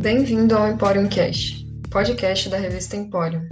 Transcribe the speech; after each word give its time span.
Bem-vindo 0.00 0.56
ao 0.56 0.66
Emporium 0.66 1.06
Cast, 1.06 1.62
podcast 1.90 2.48
da 2.48 2.56
revista 2.56 2.96
Emporium. 2.96 3.46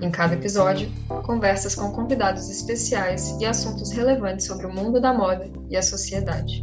Em 0.00 0.10
cada 0.10 0.32
episódio, 0.32 0.90
conversas 1.22 1.74
com 1.74 1.92
convidados 1.92 2.48
especiais 2.48 3.36
e 3.38 3.44
assuntos 3.44 3.92
relevantes 3.92 4.46
sobre 4.46 4.66
o 4.66 4.72
mundo 4.72 4.98
da 5.02 5.12
moda 5.12 5.50
e 5.68 5.76
a 5.76 5.82
sociedade. 5.82 6.62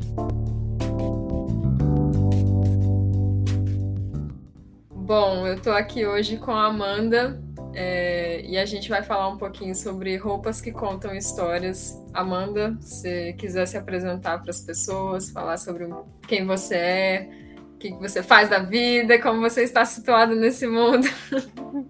Bom, 4.95 5.45
eu 5.45 5.53
estou 5.53 5.73
aqui 5.73 6.07
hoje 6.07 6.37
com 6.37 6.49
a 6.49 6.65
Amanda 6.65 7.39
é, 7.75 8.41
e 8.41 8.57
a 8.57 8.65
gente 8.65 8.89
vai 8.89 9.03
falar 9.03 9.29
um 9.29 9.37
pouquinho 9.37 9.75
sobre 9.75 10.17
roupas 10.17 10.59
que 10.59 10.71
contam 10.71 11.13
histórias. 11.13 12.03
Amanda, 12.15 12.75
se 12.81 13.33
quiser 13.33 13.67
se 13.67 13.77
apresentar 13.77 14.41
para 14.41 14.49
as 14.49 14.61
pessoas, 14.61 15.29
falar 15.29 15.57
sobre 15.57 15.87
quem 16.27 16.47
você 16.47 16.75
é, 16.75 17.29
que 17.79 17.93
você 17.95 18.21
faz 18.21 18.49
da 18.49 18.59
vida, 18.59 19.19
como 19.21 19.39
você 19.39 19.63
está 19.63 19.85
situado 19.85 20.35
nesse 20.35 20.67
mundo. 20.67 21.07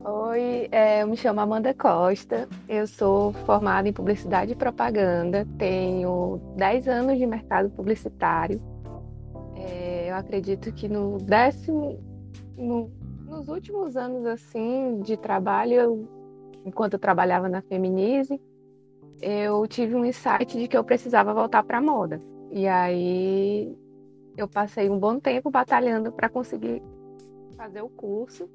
Oi, 0.00 0.68
é, 0.70 1.02
eu 1.02 1.08
me 1.08 1.16
chamo 1.16 1.40
Amanda 1.40 1.74
Costa, 1.74 2.48
eu 2.68 2.86
sou 2.86 3.32
formada 3.44 3.88
em 3.88 3.92
Publicidade 3.92 4.52
e 4.52 4.56
Propaganda, 4.56 5.46
tenho 5.58 6.40
10 6.56 6.88
anos 6.88 7.18
de 7.18 7.26
mercado 7.26 7.68
publicitário. 7.70 8.60
É, 9.56 10.10
eu 10.10 10.14
acredito 10.14 10.72
que 10.72 10.88
no 10.88 11.18
décimo, 11.18 11.98
no 12.56 12.90
nos 13.26 13.48
últimos 13.48 13.96
anos 13.96 14.24
assim 14.24 15.00
de 15.00 15.16
trabalho, 15.16 15.72
eu, 15.74 16.08
enquanto 16.64 16.92
eu 16.94 16.98
trabalhava 16.98 17.48
na 17.48 17.60
Feminize, 17.60 18.40
eu 19.20 19.66
tive 19.66 19.94
um 19.94 20.04
insight 20.04 20.56
de 20.56 20.68
que 20.68 20.76
eu 20.76 20.84
precisava 20.84 21.34
voltar 21.34 21.64
para 21.64 21.80
moda. 21.80 22.20
E 22.52 22.66
aí 22.68 23.76
eu 24.36 24.46
passei 24.46 24.90
um 24.90 24.98
bom 24.98 25.18
tempo 25.18 25.50
batalhando 25.50 26.12
para 26.12 26.28
conseguir 26.28 26.82
fazer 27.56 27.80
o 27.82 27.88
curso. 27.88 28.48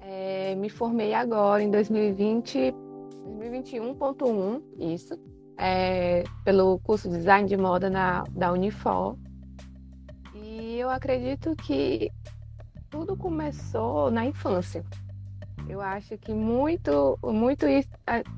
É, 0.00 0.54
me 0.54 0.68
formei 0.68 1.14
agora 1.14 1.62
em 1.62 1.70
2020, 1.70 2.74
2021.1, 3.40 4.62
isso, 4.78 5.18
é, 5.58 6.22
pelo 6.44 6.78
curso 6.80 7.08
de 7.08 7.16
design 7.16 7.48
de 7.48 7.56
moda 7.56 7.90
na, 7.90 8.22
da 8.30 8.52
Unifor. 8.52 9.16
E 10.34 10.78
eu 10.78 10.90
acredito 10.90 11.56
que 11.56 12.10
tudo 12.90 13.16
começou 13.16 14.10
na 14.10 14.26
infância. 14.26 14.84
Eu 15.68 15.80
acho 15.80 16.18
que 16.18 16.34
muito, 16.34 17.18
muito 17.22 17.66
isso, 17.66 17.88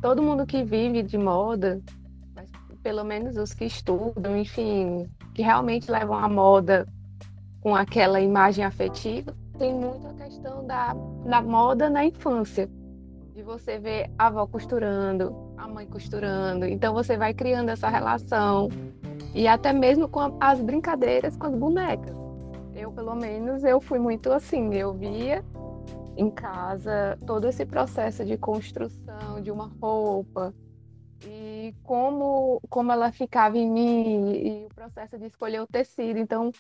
todo 0.00 0.22
mundo 0.22 0.46
que 0.46 0.62
vive 0.62 1.02
de 1.02 1.18
moda, 1.18 1.82
mas 2.34 2.48
pelo 2.82 3.02
menos 3.02 3.36
os 3.36 3.52
que 3.52 3.64
estudam, 3.64 4.36
enfim, 4.36 5.10
que 5.36 5.42
realmente 5.42 5.90
levam 5.90 6.16
a 6.16 6.28
moda 6.28 6.88
com 7.60 7.76
aquela 7.76 8.18
imagem 8.20 8.64
afetiva, 8.64 9.36
tem 9.58 9.74
muito 9.74 10.06
a 10.06 10.14
questão 10.14 10.66
da, 10.66 10.94
da 11.28 11.42
moda 11.42 11.90
na 11.90 12.06
infância. 12.06 12.70
De 13.34 13.42
você 13.42 13.78
ver 13.78 14.10
a 14.18 14.28
avó 14.28 14.46
costurando, 14.46 15.36
a 15.58 15.68
mãe 15.68 15.86
costurando. 15.86 16.64
Então 16.64 16.94
você 16.94 17.18
vai 17.18 17.34
criando 17.34 17.68
essa 17.68 17.90
relação. 17.90 18.70
E 19.34 19.46
até 19.46 19.74
mesmo 19.74 20.08
com 20.08 20.38
as 20.40 20.58
brincadeiras 20.62 21.36
com 21.36 21.48
as 21.48 21.54
bonecas 21.54 22.16
eu, 22.76 22.92
pelo 22.92 23.14
menos, 23.14 23.64
eu 23.64 23.80
fui 23.80 23.98
muito 23.98 24.30
assim. 24.30 24.74
Eu 24.74 24.92
via 24.92 25.42
em 26.16 26.30
casa 26.30 27.18
todo 27.26 27.48
esse 27.48 27.64
processo 27.64 28.24
de 28.24 28.36
construção 28.36 29.40
de 29.42 29.50
uma 29.50 29.70
roupa 29.80 30.54
e 31.22 31.75
como, 31.83 32.61
como 32.69 32.92
ela 32.92 33.11
ficava 33.12 33.56
em 33.56 33.70
mim 33.70 34.33
e 34.33 34.67
o 34.67 34.75
processo 34.75 35.19
de 35.19 35.27
escolher 35.27 35.61
o 35.61 35.67
tecido. 35.67 36.19
Então, 36.19 36.53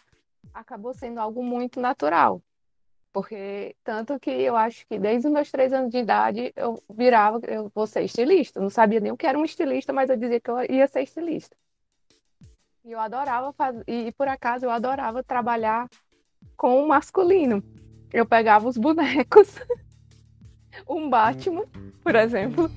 acabou 0.52 0.94
sendo 0.94 1.18
algo 1.20 1.42
muito 1.42 1.80
natural. 1.80 2.42
Porque 3.12 3.74
tanto 3.82 4.20
que 4.20 4.30
eu 4.30 4.56
acho 4.56 4.86
que 4.86 4.98
desde 4.98 5.26
os 5.26 5.32
meus 5.32 5.50
três 5.50 5.72
anos 5.72 5.90
de 5.90 5.98
idade 5.98 6.52
eu 6.54 6.82
virava, 6.90 7.40
eu 7.46 7.70
vou 7.74 7.86
ser 7.86 8.02
estilista. 8.02 8.60
Não 8.60 8.68
sabia 8.68 9.00
nem 9.00 9.10
o 9.10 9.16
que 9.16 9.26
era 9.26 9.38
um 9.38 9.44
estilista, 9.44 9.92
mas 9.92 10.10
eu 10.10 10.16
dizia 10.16 10.40
que 10.40 10.50
eu 10.50 10.58
ia 10.70 10.86
ser 10.86 11.02
estilista. 11.02 11.56
E 12.84 12.92
eu 12.92 13.00
adorava 13.00 13.52
fazer, 13.52 13.82
e 13.88 14.12
por 14.12 14.28
acaso 14.28 14.66
eu 14.66 14.70
adorava 14.70 15.22
trabalhar 15.22 15.88
com 16.56 16.82
o 16.82 16.86
masculino. 16.86 17.62
Eu 18.12 18.26
pegava 18.26 18.68
os 18.68 18.76
bonecos, 18.76 19.56
um 20.88 21.08
Batman, 21.08 21.64
por 22.02 22.14
exemplo. 22.14 22.70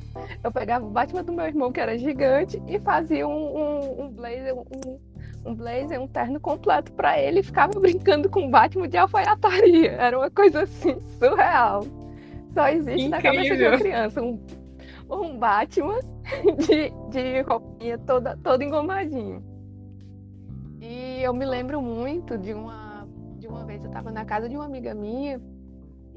Eu 0.44 0.52
pegava 0.52 0.86
o 0.86 0.90
Batman 0.90 1.24
do 1.24 1.34
meu 1.34 1.46
irmão, 1.46 1.72
que 1.72 1.80
era 1.80 1.98
gigante, 1.98 2.62
e 2.68 2.80
fazia 2.80 3.28
um, 3.28 3.58
um, 3.58 4.02
um 4.04 4.10
blazer, 4.10 4.56
um, 4.56 5.00
um 5.46 5.56
blazer, 5.56 6.02
um 6.02 6.08
terno 6.08 6.40
completo 6.40 6.92
para 6.94 7.20
ele 7.20 7.40
e 7.40 7.44
ficava 7.44 7.78
brincando 7.80 8.30
com 8.30 8.48
o 8.48 8.50
Batman 8.50 8.88
de 8.88 8.98
alfaiataria. 8.98 9.92
Era 9.92 10.18
uma 10.18 10.30
coisa 10.30 10.64
assim, 10.64 11.00
surreal. 11.20 11.86
Só 12.54 12.68
existe 12.70 13.06
Incrível. 13.06 13.10
na 13.10 13.22
cabeça 13.22 13.58
de 13.58 13.64
uma 13.68 13.78
criança 13.78 14.22
um, 14.22 14.40
um 15.10 15.38
Batman 15.38 16.00
de, 16.58 16.92
de 17.12 17.42
roupinha 17.42 17.98
toda, 18.00 18.38
todo 18.44 18.64
engomadinho. 18.64 19.44
E 20.82 21.22
eu 21.22 21.34
me 21.34 21.46
lembro 21.46 21.82
muito 21.82 22.38
de 22.38 22.54
uma 22.54 22.90
uma 23.50 23.66
vez 23.66 23.82
eu 23.84 23.88
estava 23.88 24.12
na 24.12 24.24
casa 24.24 24.48
de 24.48 24.56
uma 24.56 24.66
amiga 24.66 24.94
minha 24.94 25.42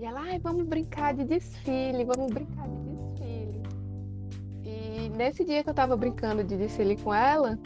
e 0.02 0.04
ela, 0.04 0.20
ai, 0.20 0.38
vamos 0.40 0.64
brincar 0.64 1.14
de 1.14 1.22
desfile, 1.24 2.04
vamos 2.04 2.32
brincar 2.32 2.68
de 2.68 2.76
desfile. 2.80 3.62
E 4.64 5.08
nesse 5.10 5.44
dia 5.44 5.62
que 5.62 5.68
eu 5.68 5.72
estava 5.72 5.96
brincando 5.96 6.42
de 6.42 6.56
desfile 6.56 6.96
com 6.96 7.14
ela, 7.14 7.56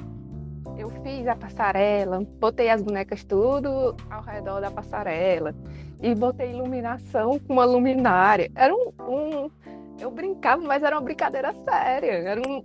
eu 0.77 0.91
fiz 1.03 1.27
a 1.27 1.35
passarela, 1.35 2.21
botei 2.39 2.69
as 2.69 2.83
bonecas 2.83 3.25
tudo 3.25 3.97
ao 4.11 4.23
redor 4.23 4.61
da 4.61 4.71
passarela 4.71 5.55
e 6.03 6.15
botei 6.15 6.51
iluminação 6.51 7.39
com 7.39 7.55
uma 7.55 7.65
luminária. 7.65 8.51
Era 8.55 8.75
um, 8.75 8.93
um 9.09 9.51
eu 9.99 10.11
brincava, 10.11 10.61
mas 10.61 10.83
era 10.83 10.95
uma 10.95 11.03
brincadeira 11.03 11.55
séria, 11.65 12.13
era 12.13 12.43
um, 12.47 12.63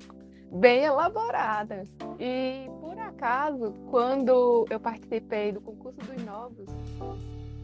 bem 0.60 0.84
elaborada. 0.84 1.86
E 2.20 2.70
por 2.82 3.00
acaso, 3.00 3.74
quando 3.90 4.66
eu 4.70 4.82
participei 4.82 5.54
do 5.54 5.62
concurso 5.62 5.98
dos 6.02 6.26
novos 6.26 6.68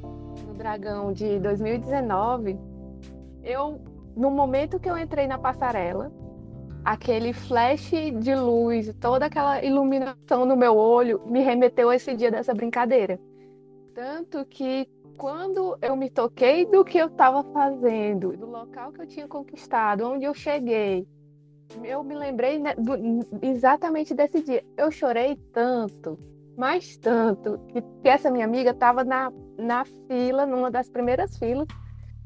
no 0.01 0.53
Dragão 0.53 1.11
de 1.11 1.39
2019, 1.39 2.57
eu 3.43 3.79
no 4.15 4.31
momento 4.31 4.79
que 4.79 4.89
eu 4.89 4.97
entrei 4.97 5.27
na 5.27 5.37
passarela, 5.37 6.11
aquele 6.83 7.33
flash 7.33 7.91
de 8.19 8.33
luz, 8.33 8.93
toda 8.99 9.27
aquela 9.27 9.63
iluminação 9.63 10.45
no 10.45 10.55
meu 10.55 10.75
olho 10.75 11.21
me 11.25 11.41
remeteu 11.41 11.89
a 11.89 11.95
esse 11.95 12.15
dia 12.15 12.31
dessa 12.31 12.53
brincadeira. 12.53 13.19
Tanto 13.93 14.43
que 14.45 14.89
quando 15.17 15.77
eu 15.81 15.95
me 15.95 16.09
toquei 16.09 16.65
do 16.65 16.85
que 16.85 16.97
eu 16.97 17.07
estava 17.07 17.43
fazendo, 17.51 18.35
do 18.37 18.45
local 18.45 18.91
que 18.91 19.01
eu 19.01 19.07
tinha 19.07 19.27
conquistado, 19.27 20.07
onde 20.07 20.25
eu 20.25 20.33
cheguei, 20.33 21.07
eu 21.83 22.03
me 22.03 22.15
lembrei 22.15 22.57
né, 22.57 22.73
do, 22.75 22.93
exatamente 23.41 24.13
desse 24.13 24.41
dia. 24.41 24.63
Eu 24.77 24.89
chorei 24.89 25.35
tanto, 25.51 26.17
mais 26.55 26.97
tanto, 26.97 27.59
que, 27.67 27.81
que 27.81 28.09
essa 28.09 28.31
minha 28.31 28.45
amiga 28.45 28.71
estava 28.71 29.03
na, 29.03 29.31
na 29.57 29.85
fila, 30.07 30.45
numa 30.45 30.69
das 30.69 30.89
primeiras 30.89 31.37
filas, 31.37 31.67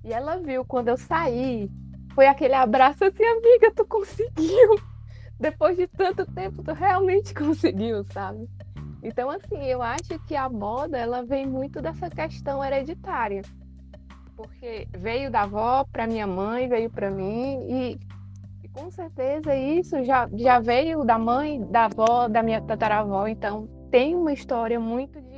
e 0.03 0.11
ela 0.11 0.37
viu 0.37 0.65
quando 0.65 0.89
eu 0.89 0.97
saí. 0.97 1.69
Foi 2.13 2.27
aquele 2.27 2.53
abraço 2.53 3.05
assim, 3.05 3.23
amiga, 3.23 3.71
tu 3.75 3.85
conseguiu. 3.85 4.75
Depois 5.39 5.77
de 5.77 5.87
tanto 5.87 6.25
tempo, 6.25 6.63
tu 6.63 6.73
realmente 6.73 7.33
conseguiu, 7.35 8.03
sabe? 8.11 8.47
Então, 9.03 9.29
assim, 9.29 9.63
eu 9.63 9.81
acho 9.81 10.19
que 10.27 10.35
a 10.35 10.47
moda, 10.47 10.97
ela 10.97 11.23
vem 11.23 11.47
muito 11.47 11.81
dessa 11.81 12.09
questão 12.09 12.63
hereditária. 12.63 13.41
Porque 14.35 14.87
veio 14.91 15.31
da 15.31 15.43
avó 15.43 15.83
para 15.91 16.05
minha 16.05 16.27
mãe, 16.27 16.67
veio 16.67 16.89
para 16.89 17.09
mim, 17.09 17.65
e 17.67 17.99
com 18.73 18.89
certeza 18.89 19.55
isso 19.55 20.03
já, 20.03 20.29
já 20.33 20.59
veio 20.59 21.03
da 21.03 21.17
mãe, 21.17 21.63
da 21.69 21.85
avó, 21.85 22.27
da 22.27 22.41
minha 22.41 22.61
tataravó, 22.61 23.27
então 23.27 23.67
tem 23.89 24.15
uma 24.15 24.31
história 24.31 24.79
muito 24.79 25.21
de 25.21 25.30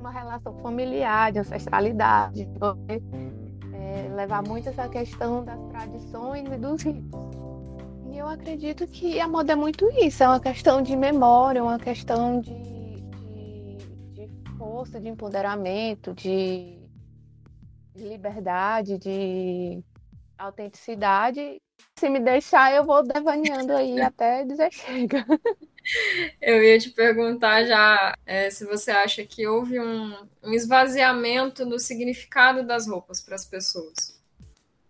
uma 0.00 0.10
relação 0.10 0.54
familiar, 0.60 1.30
de 1.30 1.38
ancestralidade, 1.38 2.46
de 2.46 3.74
é, 3.74 4.08
levar 4.14 4.42
muito 4.42 4.68
essa 4.70 4.88
questão 4.88 5.44
das 5.44 5.60
tradições 5.68 6.50
e 6.50 6.56
dos 6.56 6.82
ritos. 6.82 7.20
E 8.10 8.18
eu 8.18 8.26
acredito 8.26 8.86
que 8.86 9.20
a 9.20 9.28
moda 9.28 9.52
é 9.52 9.56
muito 9.56 9.88
isso, 9.90 10.24
é 10.24 10.28
uma 10.28 10.40
questão 10.40 10.82
de 10.82 10.96
memória, 10.96 11.62
uma 11.62 11.78
questão 11.78 12.40
de, 12.40 12.50
de, 12.54 13.76
de 14.14 14.28
força, 14.56 14.98
de 14.98 15.08
empoderamento, 15.08 16.14
de, 16.14 16.78
de 17.94 18.08
liberdade, 18.08 18.98
de 18.98 19.84
autenticidade 20.38 21.60
se 21.98 22.08
me 22.08 22.20
deixar, 22.20 22.72
eu 22.72 22.84
vou 22.84 23.02
devaneando 23.02 23.74
aí 23.74 24.00
até 24.00 24.44
dizer 24.44 24.72
chega. 24.72 25.24
Eu 26.40 26.62
ia 26.62 26.78
te 26.78 26.90
perguntar 26.90 27.64
já 27.64 28.14
é, 28.26 28.50
se 28.50 28.64
você 28.64 28.90
acha 28.90 29.24
que 29.24 29.46
houve 29.46 29.78
um, 29.80 30.14
um 30.42 30.52
esvaziamento 30.52 31.64
do 31.64 31.78
significado 31.78 32.66
das 32.66 32.86
roupas 32.86 33.20
para 33.20 33.34
as 33.34 33.44
pessoas. 33.44 34.18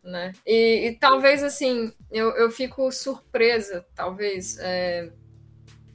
Né? 0.03 0.33
E, 0.47 0.89
e, 0.89 0.95
talvez 0.97 1.43
assim, 1.43 1.93
eu, 2.11 2.31
eu 2.31 2.51
fico 2.51 2.91
surpresa, 2.91 3.85
talvez, 3.95 4.59
é, 4.59 5.11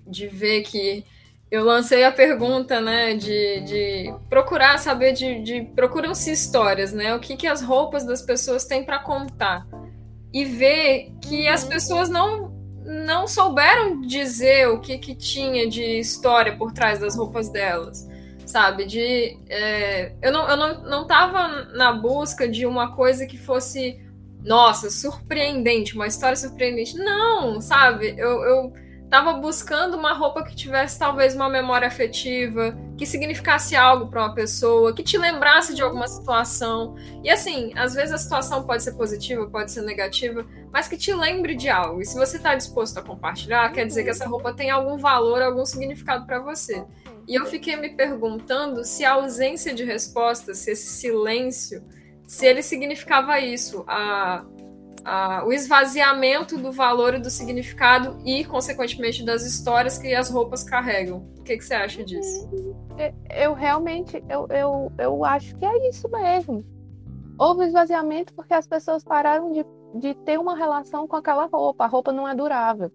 de 0.06 0.28
ver 0.28 0.62
que 0.62 1.04
eu 1.50 1.64
lancei 1.64 2.04
a 2.04 2.12
pergunta, 2.12 2.82
né, 2.82 3.16
de, 3.16 3.62
de 3.62 4.14
procurar 4.30 4.78
saber 4.78 5.14
de, 5.14 5.42
de 5.42 5.64
procuram-se 5.76 6.32
histórias, 6.32 6.92
né? 6.92 7.16
O 7.16 7.20
que, 7.20 7.38
que 7.38 7.48
as 7.48 7.62
roupas 7.62 8.06
das 8.06 8.22
pessoas 8.22 8.66
têm 8.66 8.84
para 8.84 9.00
contar 9.00 9.66
e 10.34 10.44
ver 10.44 11.14
que 11.22 11.48
as 11.48 11.64
uhum. 11.64 11.70
pessoas 11.70 12.10
não 12.10 12.55
não 12.86 13.28
souberam 13.28 14.02
dizer 14.02 14.70
o 14.70 14.80
que, 14.80 14.98
que 14.98 15.16
tinha 15.16 15.68
de 15.68 16.00
história 16.00 16.56
por 16.56 16.72
trás 16.72 17.00
das 17.00 17.18
roupas 17.18 17.50
delas, 17.50 18.08
sabe? 18.46 18.86
De 18.86 19.38
é, 19.50 20.14
eu 20.22 20.32
não 20.32 20.48
eu 20.48 20.56
não, 20.56 20.84
não 20.84 21.08
tava 21.08 21.66
na 21.74 21.94
busca 21.94 22.48
de 22.48 22.66
uma 22.66 22.96
coisa 22.96 23.26
que 23.26 23.38
fosse 23.38 24.00
nossa 24.44 24.92
surpreendente, 24.92 25.96
uma 25.96 26.06
história 26.06 26.36
surpreendente. 26.36 26.96
Não, 26.98 27.60
sabe? 27.60 28.14
Eu, 28.18 28.44
eu 28.44 28.74
Tava 29.10 29.34
buscando 29.34 29.96
uma 29.96 30.14
roupa 30.14 30.44
que 30.44 30.56
tivesse 30.56 30.98
talvez 30.98 31.36
uma 31.36 31.48
memória 31.48 31.88
afetiva, 31.88 32.76
que 32.98 33.06
significasse 33.06 33.76
algo 33.76 34.08
para 34.08 34.22
uma 34.26 34.34
pessoa, 34.34 34.94
que 34.94 35.04
te 35.04 35.18
lembrasse 35.18 35.76
de 35.76 35.84
alguma 35.84 36.08
situação. 36.08 36.96
E 37.24 37.30
assim, 37.30 37.72
às 37.76 37.94
vezes 37.94 38.14
a 38.14 38.18
situação 38.18 38.64
pode 38.64 38.84
ser 38.84 38.94
positiva, 38.94 39.48
pode 39.48 39.72
ser 39.72 39.84
negativa, 39.84 40.46
mas 40.72 40.88
que 40.88 40.98
te 40.98 41.14
lembre 41.14 41.56
de 41.56 41.70
algo. 41.70 42.02
E 42.02 42.06
se 42.06 42.18
você 42.18 42.38
está 42.38 42.56
disposto 42.56 42.98
a 42.98 43.04
compartilhar, 43.04 43.72
quer 43.72 43.86
dizer 43.86 44.04
que 44.04 44.10
essa 44.10 44.28
roupa 44.28 44.54
tem 44.54 44.72
algum 44.72 44.98
valor, 44.98 45.42
algum 45.42 45.66
significado 45.66 46.26
para 46.26 46.40
você. 46.40 46.84
E 47.28 47.36
eu 47.36 47.46
fiquei 47.46 47.76
me 47.76 47.90
perguntando 47.90 48.84
se 48.84 49.06
a 49.06 49.14
ausência 49.14 49.74
de 49.74 49.84
resposta, 49.84 50.54
se 50.54 50.72
esse 50.72 50.88
silêncio, 50.88 51.84
se 52.28 52.46
ele 52.46 52.62
significava 52.62 53.40
isso, 53.40 53.84
a 53.88 54.44
o 55.46 55.54
esvaziamento 55.54 56.58
do 56.58 56.72
valor 56.72 57.14
e 57.14 57.20
do 57.20 57.30
significado 57.30 58.18
e, 58.26 58.44
consequentemente, 58.44 59.24
das 59.24 59.46
histórias 59.46 59.98
que 59.98 60.14
as 60.16 60.30
roupas 60.30 60.64
carregam. 60.64 61.28
O 61.38 61.44
que, 61.44 61.58
que 61.58 61.64
você 61.64 61.76
acha 61.76 62.04
disso? 62.04 62.50
É, 62.98 63.14
eu 63.44 63.54
realmente, 63.54 64.24
eu, 64.28 64.48
eu, 64.48 64.92
eu 64.98 65.24
acho 65.24 65.56
que 65.58 65.66
é 65.66 65.90
isso 65.90 66.10
mesmo. 66.10 66.66
Houve 67.38 67.66
esvaziamento 67.66 68.34
porque 68.34 68.54
as 68.54 68.66
pessoas 68.66 69.04
pararam 69.04 69.52
de, 69.52 69.66
de 69.96 70.16
ter 70.16 70.40
uma 70.40 70.58
relação 70.58 71.08
com 71.08 71.16
aquela 71.16 71.46
roupa. 71.46 71.84
A 71.84 71.88
roupa 71.88 72.12
não 72.12 72.28
é 72.28 72.34
durável. 72.34 72.92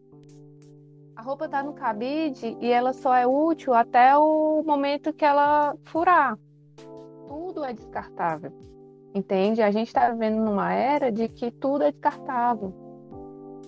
A 1.14 1.22
roupa 1.22 1.44
está 1.44 1.62
no 1.62 1.74
cabide 1.74 2.56
e 2.60 2.72
ela 2.72 2.92
só 2.92 3.14
é 3.14 3.26
útil 3.26 3.74
até 3.74 4.16
o 4.16 4.62
momento 4.66 5.12
que 5.12 5.24
ela 5.24 5.76
furar. 5.84 6.38
Tudo 7.28 7.62
é 7.62 7.72
descartável. 7.72 8.52
Entende? 9.14 9.60
A 9.60 9.70
gente 9.70 9.88
está 9.88 10.08
vivendo 10.10 10.44
numa 10.44 10.72
era 10.72 11.10
de 11.10 11.28
que 11.28 11.50
tudo 11.50 11.84
é 11.84 11.90
descartável. 11.90 12.72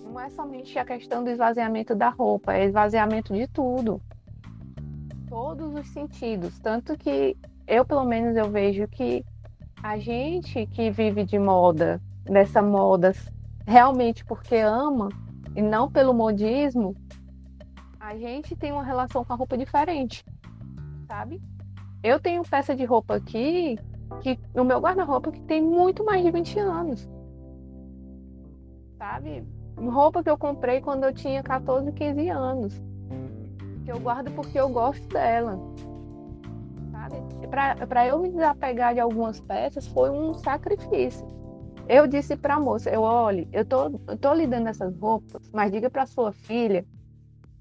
Não 0.03 0.19
é 0.19 0.29
somente 0.29 0.77
a 0.79 0.85
questão 0.85 1.23
do 1.23 1.29
esvaziamento 1.29 1.95
da 1.95 2.09
roupa, 2.09 2.53
é 2.53 2.65
esvaziamento 2.65 3.33
de 3.33 3.47
tudo. 3.47 4.01
Todos 5.27 5.73
os 5.73 5.87
sentidos. 5.89 6.59
Tanto 6.59 6.97
que 6.97 7.35
eu, 7.67 7.83
pelo 7.83 8.05
menos, 8.05 8.37
eu 8.37 8.49
vejo 8.49 8.87
que 8.87 9.25
a 9.81 9.97
gente 9.97 10.65
que 10.67 10.89
vive 10.91 11.25
de 11.25 11.37
moda, 11.37 12.01
dessa 12.23 12.61
moda 12.61 13.11
realmente 13.67 14.23
porque 14.23 14.55
ama 14.55 15.09
e 15.55 15.61
não 15.61 15.91
pelo 15.91 16.13
modismo, 16.13 16.95
a 17.99 18.15
gente 18.17 18.55
tem 18.55 18.71
uma 18.71 18.83
relação 18.83 19.25
com 19.25 19.33
a 19.33 19.35
roupa 19.35 19.57
diferente, 19.57 20.25
sabe? 21.07 21.41
Eu 22.01 22.19
tenho 22.19 22.43
peça 22.43 22.75
de 22.75 22.85
roupa 22.85 23.15
aqui 23.15 23.77
que 24.21 24.39
no 24.53 24.63
meu 24.63 24.79
guarda-roupa 24.79 25.31
que 25.31 25.41
tem 25.41 25.61
muito 25.61 26.03
mais 26.03 26.23
de 26.23 26.31
20 26.31 26.59
anos. 26.59 27.09
Sabe? 28.97 29.45
Roupa 29.77 30.23
que 30.23 30.29
eu 30.29 30.37
comprei 30.37 30.81
quando 30.81 31.03
eu 31.03 31.13
tinha 31.13 31.43
14, 31.43 31.91
15 31.91 32.29
anos. 32.29 32.81
Que 33.83 33.91
eu 33.91 33.99
guardo 33.99 34.31
porque 34.31 34.59
eu 34.59 34.69
gosto 34.69 35.05
dela. 35.09 35.59
Sabe? 36.91 37.15
Para 37.87 38.07
eu 38.07 38.19
me 38.19 38.29
desapegar 38.29 38.93
de 38.93 38.99
algumas 38.99 39.39
peças 39.41 39.87
foi 39.87 40.09
um 40.09 40.33
sacrifício. 40.33 41.27
Eu 41.87 42.07
disse 42.07 42.37
para 42.37 42.55
a 42.55 42.59
moça, 42.61 42.89
eu 42.89 43.01
olhe, 43.01 43.45
eu 43.51 43.65
tô, 43.65 43.99
eu 44.07 44.17
tô 44.17 44.33
lhe 44.33 44.47
dando 44.47 44.69
essas 44.69 44.97
roupas, 44.97 45.49
mas 45.51 45.69
diga 45.69 45.89
para 45.89 46.05
sua 46.05 46.31
filha 46.31 46.85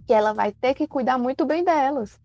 que 0.06 0.12
ela 0.12 0.32
vai 0.32 0.52
ter 0.52 0.75
que 0.75 0.87
cuidar 0.87 1.19
muito 1.19 1.44
bem 1.44 1.64
delas 1.64 2.22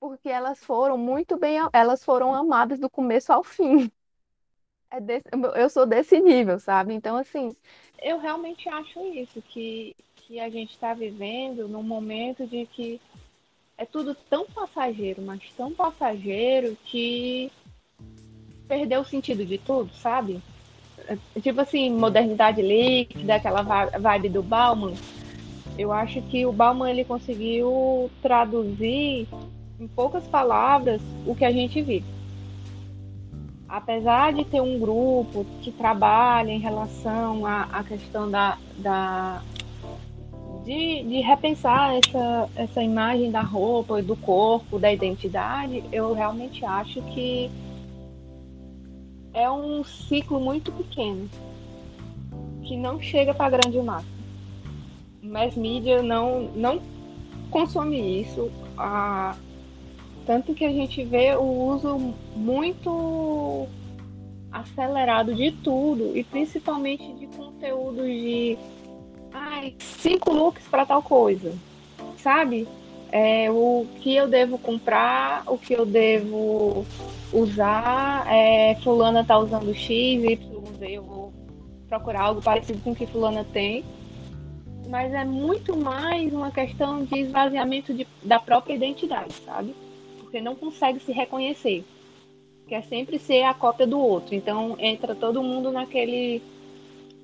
porque 0.00 0.28
elas 0.28 0.62
foram 0.62 0.96
muito 0.96 1.36
bem, 1.36 1.58
elas 1.72 2.04
foram 2.04 2.34
amadas 2.34 2.78
do 2.78 2.88
começo 2.90 3.32
ao 3.32 3.42
fim. 3.42 3.90
É 4.90 5.00
desse, 5.00 5.26
eu 5.56 5.68
sou 5.68 5.84
desse 5.84 6.18
nível, 6.18 6.58
sabe? 6.58 6.94
Então, 6.94 7.16
assim, 7.16 7.54
eu 8.00 8.18
realmente 8.18 8.68
acho 8.68 9.00
isso, 9.12 9.42
que, 9.42 9.94
que 10.16 10.38
a 10.40 10.48
gente 10.48 10.70
está 10.70 10.94
vivendo 10.94 11.68
num 11.68 11.82
momento 11.82 12.46
de 12.46 12.64
que 12.66 13.00
é 13.76 13.84
tudo 13.84 14.14
tão 14.14 14.46
passageiro, 14.46 15.20
mas 15.22 15.40
tão 15.56 15.72
passageiro 15.72 16.76
que 16.84 17.50
perdeu 18.66 19.00
o 19.00 19.04
sentido 19.04 19.44
de 19.44 19.58
tudo, 19.58 19.92
sabe? 19.94 20.40
É, 21.06 21.40
tipo 21.40 21.60
assim, 21.60 21.90
modernidade 21.90 22.62
líquida, 22.62 23.36
aquela 23.36 23.62
vibe 23.62 24.28
do 24.28 24.42
Bauman. 24.42 24.94
Eu 25.76 25.92
acho 25.92 26.20
que 26.22 26.44
o 26.44 26.52
Bauman 26.52 26.90
ele 26.90 27.04
conseguiu 27.04 28.10
traduzir 28.20 29.28
em 29.78 29.86
poucas 29.86 30.26
palavras, 30.26 31.00
o 31.26 31.34
que 31.34 31.44
a 31.44 31.52
gente 31.52 31.80
vive. 31.80 32.04
Apesar 33.68 34.32
de 34.32 34.44
ter 34.44 34.60
um 34.60 34.78
grupo 34.78 35.44
que 35.62 35.70
trabalha 35.70 36.50
em 36.50 36.58
relação 36.58 37.44
à, 37.46 37.84
questão 37.84 38.30
da, 38.30 38.56
da 38.78 39.42
de, 40.64 41.02
de, 41.02 41.20
repensar 41.20 41.94
essa, 41.96 42.48
essa 42.56 42.82
imagem 42.82 43.30
da 43.30 43.42
roupa, 43.42 44.02
do 44.02 44.16
corpo, 44.16 44.78
da 44.78 44.92
identidade, 44.92 45.84
eu 45.92 46.14
realmente 46.14 46.64
acho 46.64 47.02
que 47.02 47.50
é 49.34 49.50
um 49.50 49.84
ciclo 49.84 50.40
muito 50.40 50.72
pequeno 50.72 51.28
que 52.64 52.76
não 52.76 53.00
chega 53.00 53.32
para 53.32 53.46
a 53.46 53.50
grande 53.50 53.80
massa. 53.80 54.06
Mass 55.22 55.54
mídia 55.56 56.02
não, 56.02 56.50
não 56.54 56.80
consome 57.50 58.22
isso. 58.22 58.50
A, 58.76 59.36
tanto 60.28 60.52
que 60.52 60.66
a 60.66 60.70
gente 60.70 61.02
vê 61.04 61.34
o 61.34 61.42
uso 61.42 62.12
muito 62.36 63.66
acelerado 64.52 65.34
de 65.34 65.50
tudo, 65.50 66.14
e 66.14 66.22
principalmente 66.22 67.10
de 67.14 67.26
conteúdos 67.28 68.04
de 68.04 68.58
ai, 69.32 69.74
cinco 69.78 70.30
looks 70.30 70.68
para 70.68 70.84
tal 70.84 71.02
coisa, 71.02 71.54
sabe? 72.18 72.68
É, 73.10 73.50
o 73.50 73.86
que 74.02 74.14
eu 74.14 74.28
devo 74.28 74.58
comprar, 74.58 75.44
o 75.46 75.56
que 75.56 75.72
eu 75.72 75.86
devo 75.86 76.84
usar, 77.32 78.26
é, 78.30 78.74
fulana 78.82 79.24
tá 79.24 79.38
usando 79.38 79.74
X, 79.74 80.22
Y, 80.22 80.38
Z, 80.78 80.90
eu 80.90 81.04
vou 81.04 81.32
procurar 81.88 82.24
algo 82.24 82.42
parecido 82.42 82.82
com 82.82 82.90
o 82.90 82.94
que 82.94 83.06
fulana 83.06 83.46
tem. 83.50 83.82
Mas 84.90 85.10
é 85.14 85.24
muito 85.24 85.74
mais 85.74 86.30
uma 86.34 86.50
questão 86.50 87.02
de 87.02 87.18
esvaziamento 87.18 87.94
de, 87.94 88.06
da 88.22 88.38
própria 88.38 88.74
identidade, 88.74 89.32
sabe? 89.32 89.74
Porque 90.28 90.42
não 90.42 90.54
consegue 90.54 91.00
se 91.00 91.10
reconhecer. 91.10 91.82
Quer 92.68 92.84
sempre 92.84 93.18
ser 93.18 93.44
a 93.44 93.54
cópia 93.54 93.86
do 93.86 93.98
outro. 93.98 94.34
Então 94.34 94.76
entra 94.78 95.14
todo 95.14 95.42
mundo 95.42 95.72
naquele 95.72 96.42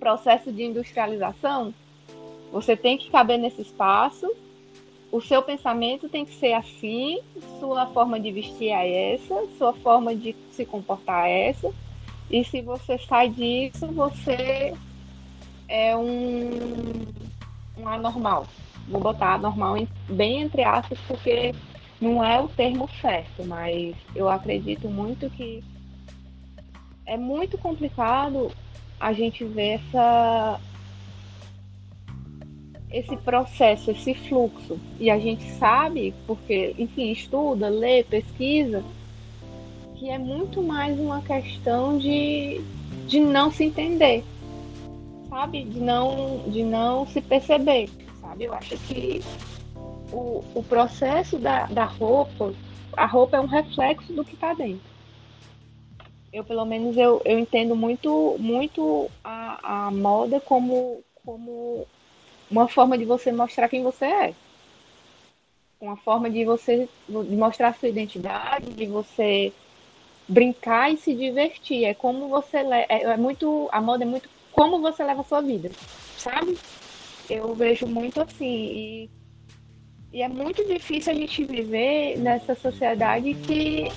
processo 0.00 0.50
de 0.50 0.64
industrialização. 0.64 1.74
Você 2.50 2.74
tem 2.74 2.96
que 2.96 3.10
caber 3.10 3.38
nesse 3.38 3.60
espaço. 3.60 4.26
O 5.12 5.20
seu 5.20 5.42
pensamento 5.42 6.08
tem 6.08 6.24
que 6.24 6.34
ser 6.34 6.54
assim, 6.54 7.20
sua 7.60 7.86
forma 7.88 8.18
de 8.18 8.32
vestir 8.32 8.70
é 8.70 9.14
essa, 9.14 9.46
sua 9.58 9.72
forma 9.74 10.16
de 10.16 10.34
se 10.50 10.64
comportar 10.64 11.28
é 11.28 11.50
essa. 11.50 11.72
E 12.28 12.42
se 12.42 12.62
você 12.62 12.98
sai 12.98 13.28
disso, 13.28 13.86
você 13.88 14.74
é 15.68 15.94
um, 15.94 17.04
um 17.78 17.86
anormal. 17.86 18.46
Vou 18.88 19.00
botar 19.00 19.34
anormal 19.34 19.76
bem 20.08 20.40
entre 20.40 20.64
aspas, 20.64 20.98
porque 21.06 21.54
não 22.04 22.22
é 22.22 22.40
o 22.40 22.48
termo 22.48 22.88
certo, 23.00 23.44
mas 23.44 23.96
eu 24.14 24.28
acredito 24.28 24.88
muito 24.88 25.28
que 25.30 25.64
é 27.06 27.16
muito 27.16 27.58
complicado 27.58 28.50
a 29.00 29.12
gente 29.12 29.44
ver 29.44 29.80
essa 29.80 30.60
esse 32.90 33.16
processo, 33.16 33.90
esse 33.90 34.14
fluxo. 34.14 34.78
E 35.00 35.10
a 35.10 35.18
gente 35.18 35.42
sabe, 35.58 36.14
porque, 36.28 36.76
enfim, 36.78 37.10
estuda, 37.10 37.68
lê, 37.68 38.04
pesquisa, 38.04 38.84
que 39.96 40.08
é 40.08 40.16
muito 40.16 40.62
mais 40.62 40.96
uma 40.98 41.20
questão 41.20 41.98
de, 41.98 42.60
de 43.08 43.18
não 43.18 43.50
se 43.50 43.64
entender, 43.64 44.22
sabe? 45.28 45.64
De 45.64 45.80
não, 45.80 46.44
de 46.46 46.62
não 46.62 47.04
se 47.04 47.20
perceber, 47.20 47.90
sabe? 48.20 48.44
Eu 48.44 48.54
acho 48.54 48.76
que 48.86 49.20
o, 50.12 50.42
o 50.54 50.62
processo 50.62 51.38
da, 51.38 51.66
da 51.66 51.84
roupa, 51.84 52.52
a 52.96 53.06
roupa 53.06 53.36
é 53.36 53.40
um 53.40 53.46
reflexo 53.46 54.12
do 54.12 54.24
que 54.24 54.34
está 54.34 54.54
dentro. 54.54 54.94
Eu, 56.32 56.42
pelo 56.42 56.64
menos, 56.64 56.96
eu, 56.96 57.22
eu 57.24 57.38
entendo 57.38 57.76
muito, 57.76 58.36
muito 58.40 59.08
a, 59.22 59.86
a 59.86 59.90
moda 59.90 60.40
como, 60.40 61.02
como 61.24 61.86
uma 62.50 62.68
forma 62.68 62.98
de 62.98 63.04
você 63.04 63.30
mostrar 63.30 63.68
quem 63.68 63.82
você 63.82 64.04
é. 64.04 64.34
uma 65.80 65.96
forma 65.98 66.30
de 66.30 66.44
você 66.44 66.88
de 67.08 67.36
mostrar 67.36 67.74
sua 67.74 67.88
identidade, 67.88 68.72
de 68.72 68.86
você 68.86 69.52
brincar 70.28 70.92
e 70.92 70.96
se 70.96 71.14
divertir. 71.14 71.84
É 71.84 71.94
como 71.94 72.28
você 72.28 72.58
é, 72.58 73.02
é 73.02 73.16
muito 73.16 73.68
a 73.70 73.80
moda 73.80 74.04
é 74.04 74.06
muito 74.06 74.28
como 74.52 74.80
você 74.80 75.04
leva 75.04 75.20
a 75.20 75.24
sua 75.24 75.40
vida, 75.40 75.70
sabe? 76.16 76.58
Eu 77.28 77.54
vejo 77.54 77.86
muito 77.86 78.20
assim 78.20 78.44
e, 78.44 79.10
e 80.14 80.22
é 80.22 80.28
muito 80.28 80.64
difícil 80.64 81.12
a 81.12 81.16
gente 81.16 81.44
viver 81.44 82.16
nessa 82.20 82.54
sociedade 82.54 83.34
que 83.34 83.90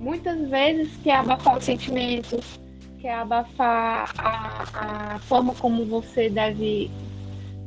muitas 0.00 0.48
vezes 0.48 0.96
quer 1.04 1.18
abafar 1.18 1.56
os 1.56 1.62
sentimentos, 1.64 2.58
quer 2.98 3.14
abafar 3.14 4.12
a, 4.18 5.14
a 5.14 5.18
forma 5.20 5.54
como 5.54 5.84
você 5.84 6.28
deve 6.28 6.90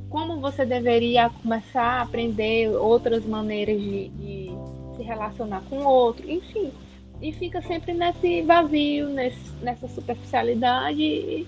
como 0.10 0.42
você 0.42 0.66
deveria 0.66 1.30
começar 1.30 1.82
a 1.82 2.02
aprender 2.02 2.70
outras 2.76 3.26
maneiras 3.26 3.80
de, 3.80 4.10
de 4.10 4.52
se 4.98 5.04
relacionar 5.04 5.62
com 5.70 5.78
o 5.78 5.88
outro, 5.88 6.30
enfim. 6.30 6.74
E 7.22 7.32
fica 7.32 7.62
sempre 7.62 7.94
nesse 7.94 8.42
vazio, 8.42 9.08
nesse, 9.08 9.54
nessa 9.62 9.88
superficialidade 9.88 11.02
e, 11.02 11.48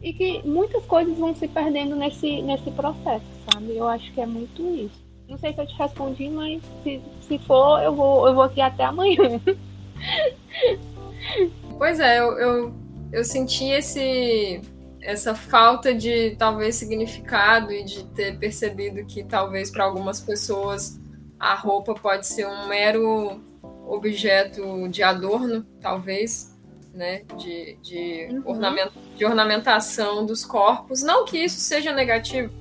e 0.00 0.12
que 0.12 0.40
muitas 0.46 0.84
coisas 0.86 1.18
vão 1.18 1.34
se 1.34 1.48
perdendo 1.48 1.96
nesse, 1.96 2.40
nesse 2.40 2.70
processo, 2.70 3.26
sabe? 3.52 3.76
Eu 3.76 3.88
acho 3.88 4.10
que 4.12 4.20
é 4.20 4.26
muito 4.26 4.62
isso. 4.62 5.07
Não 5.28 5.38
sei 5.38 5.52
se 5.52 5.60
eu 5.60 5.66
te 5.66 5.74
respondi, 5.74 6.28
mas 6.30 6.62
se, 6.82 7.00
se 7.20 7.38
for, 7.40 7.82
eu 7.82 7.94
vou, 7.94 8.26
eu 8.26 8.34
vou 8.34 8.44
aqui 8.44 8.60
até 8.60 8.84
amanhã. 8.84 9.40
Pois 11.76 12.00
é, 12.00 12.18
eu, 12.18 12.38
eu, 12.38 12.74
eu 13.12 13.24
senti 13.24 13.64
esse 13.66 14.60
essa 15.00 15.34
falta 15.34 15.94
de 15.94 16.34
talvez 16.36 16.74
significado 16.74 17.72
e 17.72 17.84
de 17.84 18.04
ter 18.04 18.38
percebido 18.38 19.04
que 19.06 19.22
talvez 19.22 19.70
para 19.70 19.84
algumas 19.84 20.20
pessoas 20.20 20.98
a 21.38 21.54
roupa 21.54 21.94
pode 21.94 22.26
ser 22.26 22.46
um 22.46 22.66
mero 22.66 23.40
objeto 23.86 24.88
de 24.88 25.02
adorno, 25.02 25.64
talvez, 25.80 26.54
né, 26.92 27.22
de, 27.38 27.78
de, 27.80 28.28
uhum. 28.30 28.42
ornament, 28.44 28.90
de 29.16 29.24
ornamentação 29.24 30.26
dos 30.26 30.44
corpos. 30.44 31.02
Não 31.02 31.24
que 31.24 31.38
isso 31.38 31.60
seja 31.60 31.92
negativo, 31.92 32.52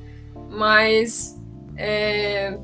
mas 0.50 1.37
é, 1.77 2.57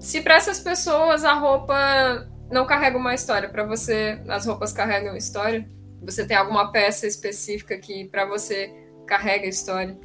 se 0.00 0.20
para 0.20 0.34
essas 0.34 0.60
pessoas 0.60 1.24
a 1.24 1.34
roupa 1.34 2.28
não 2.50 2.66
carrega 2.66 2.98
uma 2.98 3.14
história, 3.14 3.48
para 3.48 3.64
você 3.64 4.20
as 4.28 4.46
roupas 4.46 4.72
carregam 4.72 5.16
história. 5.16 5.68
Você 6.02 6.26
tem 6.26 6.36
alguma 6.36 6.70
peça 6.70 7.06
específica 7.06 7.76
que 7.76 8.06
para 8.06 8.24
você 8.24 8.72
carrega 9.06 9.46
história? 9.46 9.96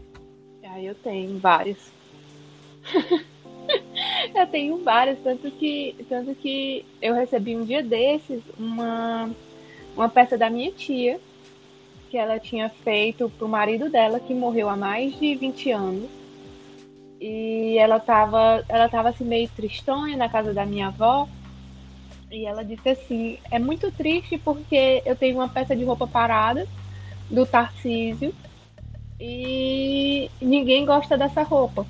Ah, 0.74 0.82
eu 0.82 0.96
tenho 0.96 1.38
várias. 1.38 1.78
eu 4.36 4.48
tenho 4.48 4.84
várias, 4.84 5.20
tanto 5.20 5.52
que, 5.52 5.96
tanto 6.10 6.34
que 6.34 6.84
eu 7.00 7.14
recebi 7.14 7.56
um 7.56 7.64
dia 7.64 7.84
desses 7.84 8.42
uma, 8.58 9.30
uma 9.96 10.10
peça 10.10 10.36
da 10.36 10.50
minha 10.50 10.72
tia, 10.72 11.20
que 12.10 12.18
ela 12.18 12.40
tinha 12.40 12.70
feito 12.70 13.30
pro 13.38 13.48
marido 13.48 13.88
dela, 13.88 14.20
que 14.20 14.34
morreu 14.34 14.68
há 14.68 14.76
mais 14.76 15.18
de 15.20 15.36
20 15.36 15.72
anos. 15.72 16.10
E 17.26 17.78
ela 17.78 18.02
tava, 18.02 18.66
ela 18.68 18.90
tava 18.90 19.08
assim 19.08 19.24
meio 19.24 19.48
tristonha 19.48 20.18
na 20.18 20.28
casa 20.28 20.54
da 20.54 20.66
minha 20.66 20.88
avó. 20.88 21.26
E 22.30 22.46
ela 22.46 22.66
disse 22.66 22.90
assim: 22.90 23.38
é 23.50 23.58
muito 23.58 23.90
triste 23.94 24.38
porque 24.38 25.02
eu 25.06 25.16
tenho 25.16 25.38
uma 25.38 25.48
peça 25.48 25.74
de 25.74 25.86
roupa 25.86 26.06
parada 26.06 26.68
do 27.30 27.46
Tarcísio 27.46 28.36
e 29.18 30.30
ninguém 30.42 30.86
gosta 30.86 31.18
dessa 31.18 31.44
roupa. 31.44 31.88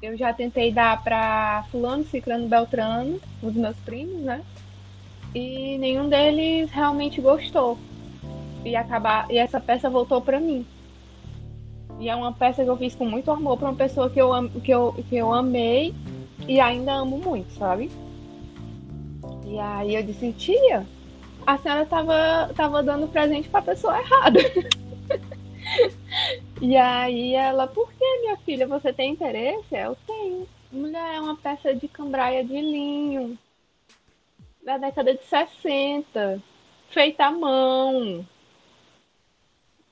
Eu 0.00 0.16
já 0.16 0.32
tentei 0.32 0.72
dar 0.72 1.04
para 1.04 1.62
fulano, 1.70 2.04
ciclano, 2.04 2.48
beltrano, 2.48 3.20
os 3.42 3.52
meus 3.52 3.76
primos, 3.80 4.22
né? 4.22 4.42
E 5.34 5.76
nenhum 5.76 6.08
deles 6.08 6.70
realmente 6.70 7.20
gostou. 7.20 7.78
E 8.64 8.74
acabar 8.74 9.30
e 9.30 9.36
essa 9.36 9.60
peça 9.60 9.90
voltou 9.90 10.22
para 10.22 10.40
mim. 10.40 10.64
E 11.98 12.08
é 12.08 12.14
uma 12.14 12.32
peça 12.32 12.62
que 12.62 12.70
eu 12.70 12.76
fiz 12.76 12.94
com 12.94 13.04
muito 13.04 13.30
amor 13.30 13.58
para 13.58 13.68
uma 13.68 13.76
pessoa 13.76 14.08
que 14.08 14.20
eu, 14.20 14.30
que, 14.62 14.70
eu, 14.70 14.92
que 15.08 15.16
eu 15.16 15.32
amei 15.32 15.94
e 16.46 16.60
ainda 16.60 16.94
amo 16.94 17.18
muito, 17.18 17.52
sabe? 17.54 17.90
E 19.44 19.58
aí 19.58 19.94
eu 19.94 20.02
disse, 20.02 20.32
tia, 20.32 20.86
a 21.46 21.58
senhora 21.58 21.86
tava, 21.86 22.52
tava 22.54 22.82
dando 22.82 23.08
presente 23.08 23.48
para 23.48 23.60
a 23.60 23.64
pessoa 23.64 23.98
errada. 23.98 24.40
e 26.60 26.76
aí 26.76 27.34
ela, 27.34 27.66
por 27.66 27.92
que, 27.92 28.20
minha 28.20 28.36
filha, 28.38 28.66
você 28.66 28.92
tem 28.92 29.12
interesse? 29.12 29.74
Eu 29.74 29.96
tenho. 30.06 30.46
Mulher, 30.70 31.14
é 31.16 31.20
uma 31.20 31.36
peça 31.36 31.74
de 31.74 31.88
cambraia 31.88 32.44
de 32.44 32.60
linho 32.60 33.38
da 34.62 34.76
década 34.76 35.14
de 35.14 35.24
60, 35.24 36.42
feita 36.90 37.24
à 37.24 37.30
mão. 37.30 38.26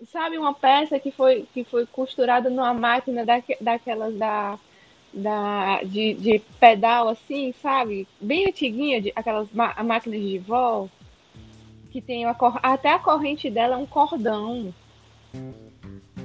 Sabe, 0.04 0.36
uma 0.36 0.52
peça 0.52 0.98
que 0.98 1.10
foi, 1.10 1.46
que 1.54 1.64
foi 1.64 1.86
costurada 1.86 2.50
numa 2.50 2.74
máquina 2.74 3.24
da, 3.24 3.42
daquelas 3.60 4.14
da, 4.16 4.58
da, 5.12 5.82
de, 5.82 6.14
de 6.14 6.38
pedal 6.60 7.08
assim, 7.08 7.54
sabe? 7.62 8.06
Bem 8.20 8.46
antiguinha, 8.46 9.00
de, 9.00 9.12
aquelas 9.16 9.48
máquinas 9.52 10.20
de 10.20 10.38
vó, 10.38 10.86
que 11.90 12.00
tem 12.02 12.26
uma, 12.26 12.36
até 12.62 12.92
a 12.92 12.98
corrente 12.98 13.48
dela 13.48 13.76
é 13.76 13.78
um 13.78 13.86
cordão 13.86 14.72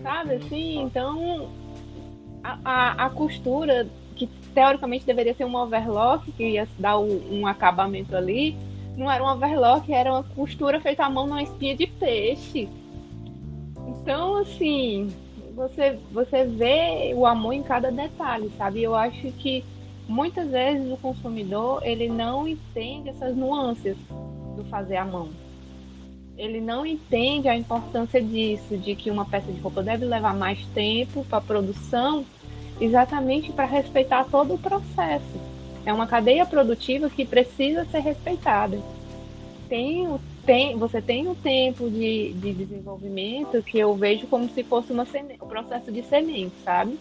sabe 0.02 0.36
assim? 0.36 0.82
Então, 0.82 1.50
a, 2.44 2.58
a, 2.64 3.06
a, 3.06 3.10
costura, 3.10 3.88
que 4.16 4.28
teoricamente 4.54 5.06
deveria 5.06 5.34
ser 5.34 5.46
um 5.46 5.56
overlock, 5.56 6.32
que 6.32 6.44
ia 6.44 6.68
dar 6.78 7.00
um, 7.00 7.42
um 7.42 7.48
acabamento 7.48 8.16
ali, 8.16 8.56
não 8.98 9.10
era 9.10 9.24
um 9.24 9.28
overlock, 9.28 9.92
era 9.92 10.12
uma 10.12 10.24
costura 10.24 10.80
feita 10.82 11.06
à 11.06 11.10
mão 11.10 11.28
numa 11.28 11.44
espinha 11.44 11.76
de 11.76 11.88
peixe. 11.88 12.68
Então, 14.02 14.38
assim, 14.38 15.10
você, 15.56 15.98
você 16.12 16.46
vê 16.46 17.14
o 17.16 17.26
amor 17.26 17.54
em 17.54 17.64
cada 17.64 17.92
detalhe, 17.92 18.52
sabe? 18.58 18.82
Eu 18.82 18.96
acho 18.96 19.32
que 19.34 19.64
muitas 20.08 20.50
vezes 20.50 20.92
o 20.92 20.98
consumidor 20.98 21.82
ele 21.84 22.10
não 22.10 22.48
entende 22.48 23.10
essas 23.10 23.36
nuances 23.36 23.96
do 24.56 24.64
fazer 24.70 24.98
à 24.98 25.06
mão 25.06 25.30
ele 26.42 26.60
não 26.60 26.84
entende 26.84 27.48
a 27.48 27.56
importância 27.56 28.20
disso, 28.20 28.76
de 28.76 28.96
que 28.96 29.12
uma 29.12 29.26
peça 29.26 29.52
de 29.52 29.60
roupa 29.60 29.84
deve 29.84 30.06
levar 30.06 30.34
mais 30.34 30.66
tempo 30.74 31.24
para 31.26 31.40
produção, 31.40 32.26
exatamente 32.80 33.52
para 33.52 33.66
respeitar 33.66 34.26
todo 34.26 34.56
o 34.56 34.58
processo. 34.58 35.40
É 35.86 35.94
uma 35.94 36.08
cadeia 36.08 36.44
produtiva 36.44 37.12
que 37.12 37.26
precisa 37.26 37.86
ser 37.86 38.00
respeitada. 38.00 38.80
Tem, 39.70 40.08
tem, 40.46 40.78
você 40.78 41.02
tem 41.02 41.28
um 41.28 41.36
tempo 41.36 41.90
de, 41.90 42.34
de 42.34 42.54
desenvolvimento 42.54 43.62
que 43.64 43.78
eu 43.78 43.96
vejo 43.96 44.28
como 44.28 44.50
se 44.50 44.64
fosse 44.64 44.92
uma 44.92 45.06
o 45.40 45.46
processo 45.46 45.92
de 45.92 46.04
semente, 46.04 46.56
sabe? 46.64 47.00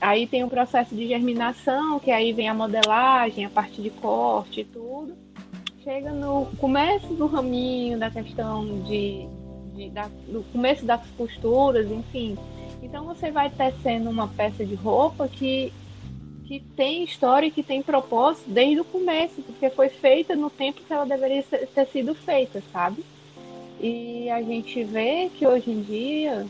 Aí 0.00 0.26
tem 0.26 0.44
o 0.44 0.48
processo 0.48 0.94
de 0.94 1.08
germinação, 1.08 1.98
que 1.98 2.10
aí 2.10 2.32
vem 2.32 2.48
a 2.48 2.54
modelagem, 2.54 3.44
a 3.44 3.50
parte 3.50 3.82
de 3.82 3.90
corte 3.90 4.60
e 4.60 4.64
tudo 4.64 5.16
chega 5.88 6.12
no 6.12 6.44
começo 6.58 7.14
do 7.14 7.26
raminho 7.26 7.98
da 7.98 8.10
questão 8.10 8.82
de, 8.82 9.26
de 9.74 9.88
da, 9.88 10.06
do 10.26 10.44
começo 10.52 10.84
das 10.84 11.00
costuras, 11.16 11.90
enfim. 11.90 12.36
Então 12.82 13.06
você 13.06 13.30
vai 13.30 13.48
tecendo 13.48 14.10
uma 14.10 14.28
peça 14.28 14.66
de 14.66 14.74
roupa 14.74 15.26
que, 15.26 15.72
que 16.48 16.60
tem 16.74 17.04
história 17.04 17.46
e 17.46 17.50
que 17.50 17.62
tem 17.62 17.82
propósito 17.82 18.50
desde 18.50 18.80
o 18.80 18.84
começo, 18.84 19.42
porque 19.42 19.68
foi 19.70 19.90
feita 19.90 20.34
no 20.34 20.48
tempo 20.48 20.80
que 20.80 20.92
ela 20.92 21.04
deveria 21.04 21.42
ter 21.42 21.86
sido 21.88 22.14
feita, 22.14 22.62
sabe? 22.72 23.04
E 23.78 24.30
a 24.30 24.42
gente 24.42 24.82
vê 24.82 25.30
que 25.36 25.46
hoje 25.46 25.70
em 25.70 25.82
dia 25.82 26.46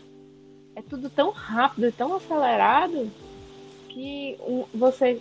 é 0.76 0.80
tudo 0.80 1.10
tão 1.10 1.30
rápido, 1.30 1.92
tão 1.92 2.14
acelerado, 2.14 3.10
que 3.88 4.38
você, 4.72 5.20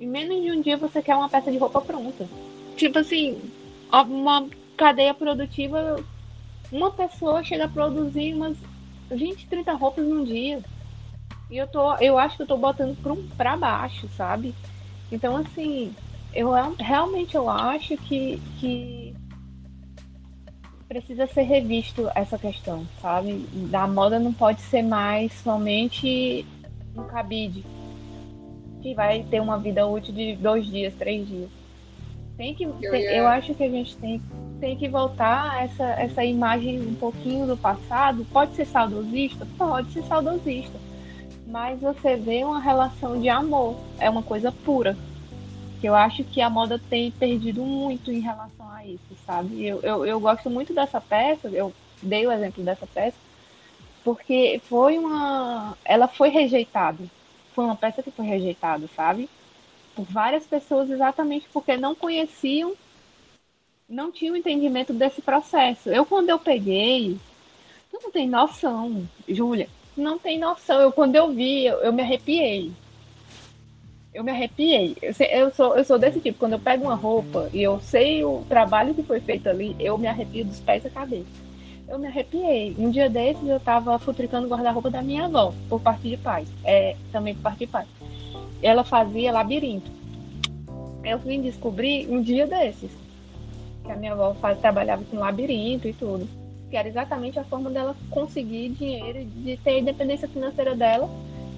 em 0.00 0.06
menos 0.06 0.42
de 0.42 0.50
um 0.50 0.60
dia, 0.62 0.78
você 0.78 1.02
quer 1.02 1.14
uma 1.14 1.28
peça 1.28 1.52
de 1.52 1.58
roupa 1.58 1.80
pronta 1.80 2.26
tipo 2.76 2.98
assim, 2.98 3.40
uma 3.90 4.46
cadeia 4.76 5.14
produtiva, 5.14 5.98
uma 6.70 6.90
pessoa 6.90 7.42
chega 7.42 7.64
a 7.64 7.68
produzir 7.68 8.34
umas 8.34 8.56
20, 9.10 9.46
30 9.46 9.72
roupas 9.72 10.04
num 10.04 10.22
dia. 10.22 10.62
E 11.50 11.56
eu 11.56 11.66
tô, 11.66 11.94
eu 11.96 12.18
acho 12.18 12.36
que 12.36 12.42
eu 12.42 12.46
tô 12.46 12.56
botando 12.56 12.96
para 13.36 13.56
baixo, 13.56 14.08
sabe? 14.16 14.54
Então 15.10 15.36
assim, 15.36 15.94
eu 16.34 16.50
realmente 16.78 17.36
eu 17.36 17.48
acho 17.48 17.96
que, 17.96 18.40
que 18.58 19.14
precisa 20.88 21.26
ser 21.26 21.42
revisto 21.42 22.10
essa 22.14 22.36
questão, 22.38 22.86
sabe? 23.00 23.46
Da 23.70 23.86
moda 23.86 24.18
não 24.18 24.32
pode 24.32 24.60
ser 24.60 24.82
mais 24.82 25.32
somente 25.32 26.44
um 26.96 27.04
cabide 27.04 27.64
que 28.82 28.94
vai 28.94 29.22
ter 29.24 29.40
uma 29.40 29.58
vida 29.58 29.86
útil 29.86 30.14
de 30.14 30.36
dois 30.36 30.66
dias, 30.66 30.94
três 30.94 31.26
dias. 31.26 31.50
Tem 32.36 32.54
que, 32.54 32.64
eu, 32.64 32.72
tem, 32.72 33.02
eu 33.02 33.26
acho 33.26 33.54
que 33.54 33.64
a 33.64 33.68
gente 33.68 33.96
tem, 33.96 34.20
tem 34.60 34.76
que 34.76 34.88
voltar 34.88 35.64
essa, 35.64 35.84
essa 35.84 36.24
imagem 36.24 36.80
um 36.80 36.94
pouquinho 36.94 37.46
do 37.46 37.56
passado. 37.56 38.26
Pode 38.32 38.54
ser 38.54 38.64
saudosista? 38.64 39.46
Pode 39.56 39.90
ser 39.90 40.04
saudosista. 40.04 40.78
Mas 41.46 41.80
você 41.80 42.16
vê 42.16 42.42
uma 42.42 42.60
relação 42.60 43.20
de 43.20 43.28
amor, 43.28 43.76
é 43.98 44.10
uma 44.10 44.22
coisa 44.22 44.50
pura. 44.50 44.96
Que 45.80 45.88
eu 45.88 45.94
acho 45.94 46.24
que 46.24 46.40
a 46.40 46.50
moda 46.50 46.80
tem 46.90 47.10
perdido 47.12 47.62
muito 47.62 48.10
em 48.10 48.18
relação 48.18 48.68
a 48.70 48.84
isso, 48.84 49.16
sabe? 49.24 49.64
Eu, 49.64 49.80
eu, 49.82 50.06
eu 50.06 50.18
gosto 50.18 50.50
muito 50.50 50.74
dessa 50.74 51.00
peça, 51.00 51.48
eu 51.48 51.72
dei 52.02 52.26
o 52.26 52.32
exemplo 52.32 52.64
dessa 52.64 52.86
peça, 52.86 53.16
porque 54.02 54.60
foi 54.64 54.98
uma. 54.98 55.76
Ela 55.84 56.08
foi 56.08 56.30
rejeitada. 56.30 57.04
Foi 57.54 57.64
uma 57.64 57.76
peça 57.76 58.02
que 58.02 58.10
foi 58.10 58.26
rejeitada, 58.26 58.88
sabe? 58.96 59.28
Por 59.94 60.04
várias 60.04 60.46
pessoas, 60.46 60.90
exatamente 60.90 61.46
porque 61.52 61.76
não 61.76 61.94
conheciam, 61.94 62.74
não 63.88 64.10
tinham 64.10 64.36
entendimento 64.36 64.92
desse 64.92 65.22
processo. 65.22 65.88
Eu, 65.90 66.04
quando 66.04 66.28
eu 66.28 66.38
peguei, 66.38 67.16
tu 67.90 68.00
não 68.02 68.10
tem 68.10 68.28
noção, 68.28 69.06
Júlia, 69.28 69.68
não 69.96 70.18
tem 70.18 70.38
noção. 70.38 70.80
Eu, 70.80 70.92
quando 70.92 71.16
eu 71.16 71.32
vi, 71.32 71.64
eu, 71.64 71.78
eu 71.78 71.92
me 71.92 72.02
arrepiei. 72.02 72.72
Eu 74.12 74.22
me 74.22 74.30
arrepiei. 74.30 74.96
Eu, 75.02 75.14
eu, 75.26 75.50
sou, 75.52 75.76
eu 75.76 75.84
sou 75.84 75.98
desse 75.98 76.20
tipo. 76.20 76.38
Quando 76.38 76.52
eu 76.52 76.58
pego 76.58 76.84
uma 76.84 76.94
roupa 76.94 77.48
e 77.52 77.62
eu 77.62 77.80
sei 77.80 78.24
o 78.24 78.44
trabalho 78.48 78.94
que 78.94 79.02
foi 79.02 79.20
feito 79.20 79.48
ali, 79.48 79.76
eu 79.78 79.96
me 79.98 80.06
arrepio 80.06 80.44
dos 80.44 80.60
pés 80.60 80.84
à 80.86 80.90
cabeça. 80.90 81.26
Eu 81.88 81.98
me 81.98 82.06
arrepiei. 82.06 82.74
Um 82.78 82.90
dia 82.90 83.08
desses 83.08 83.46
eu 83.46 83.60
tava 83.60 83.98
futricando 83.98 84.46
o 84.46 84.50
guarda-roupa 84.50 84.90
da 84.90 85.02
minha 85.02 85.26
avó, 85.26 85.52
por 85.68 85.80
parte 85.80 86.08
de 86.08 86.16
pai. 86.16 86.44
É, 86.64 86.96
também 87.12 87.34
por 87.34 87.42
parte 87.42 87.58
de 87.60 87.66
pai. 87.66 87.86
Ela 88.62 88.84
fazia 88.84 89.32
labirinto. 89.32 89.90
Eu 91.04 91.18
vim 91.18 91.40
descobrir 91.40 92.08
um 92.10 92.20
dia 92.20 92.46
desses. 92.46 92.90
Que 93.84 93.92
a 93.92 93.96
minha 93.96 94.12
avó 94.12 94.34
faz, 94.34 94.58
trabalhava 94.58 95.04
com 95.04 95.18
labirinto 95.18 95.86
e 95.86 95.92
tudo 95.92 96.28
que 96.70 96.76
era 96.76 96.88
exatamente 96.88 97.38
a 97.38 97.44
forma 97.44 97.70
dela 97.70 97.96
conseguir 98.10 98.70
dinheiro, 98.70 99.24
de 99.24 99.56
ter 99.58 99.70
a 99.70 99.78
independência 99.78 100.28
financeira 100.28 100.74
dela, 100.74 101.08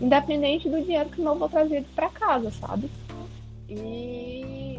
independente 0.01 0.69
do 0.69 0.81
dinheiro 0.81 1.09
que 1.09 1.21
o 1.21 1.29
avô 1.29 1.49
trazia 1.49 1.85
para 1.95 2.09
casa, 2.09 2.51
sabe? 2.51 2.91
E, 3.69 4.79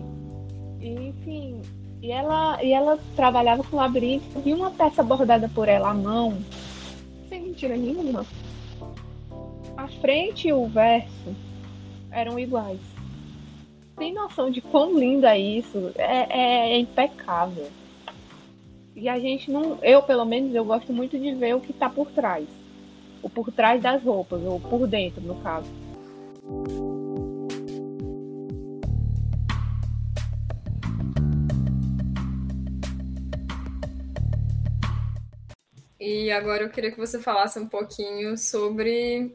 enfim, 0.82 1.62
e 2.02 2.12
ela, 2.12 2.64
e 2.64 2.72
ela 2.72 2.98
trabalhava 3.16 3.64
com 3.64 3.76
labirinto 3.76 4.42
e 4.46 4.54
uma 4.54 4.72
peça 4.72 5.04
bordada 5.04 5.50
por 5.50 5.68
ela 5.68 5.90
à 5.90 5.94
mão, 5.94 6.38
sem 7.28 7.42
mentira 7.42 7.76
nenhuma. 7.76 8.26
A 9.76 9.88
frente 9.88 10.48
e 10.48 10.54
o 10.54 10.68
verso 10.68 11.36
eram 12.12 12.40
iguais. 12.40 12.80
Tem 13.98 14.14
noção 14.14 14.50
de 14.50 14.62
quão 14.62 14.98
linda 14.98 15.36
é 15.36 15.40
isso? 15.40 15.92
É, 15.96 16.26
é, 16.30 16.74
é 16.74 16.80
impecável. 16.80 17.68
E 19.00 19.08
a 19.08 19.18
gente 19.18 19.50
não, 19.50 19.80
eu 19.82 20.04
pelo 20.04 20.26
menos, 20.26 20.54
eu 20.54 20.66
gosto 20.66 20.92
muito 20.92 21.18
de 21.18 21.34
ver 21.34 21.56
o 21.56 21.62
que 21.62 21.72
está 21.72 21.90
por 21.90 22.12
trás. 22.12 22.46
O 23.24 23.30
por 23.30 23.50
trás 23.50 23.82
das 23.82 24.04
roupas, 24.04 24.42
ou 24.44 24.60
por 24.60 24.86
dentro, 24.86 25.22
no 25.22 25.36
caso. 25.36 25.72
E 35.98 36.30
agora 36.30 36.64
eu 36.64 36.70
queria 36.70 36.92
que 36.92 37.00
você 37.00 37.20
falasse 37.20 37.58
um 37.58 37.68
pouquinho 37.70 38.38
sobre 38.38 39.34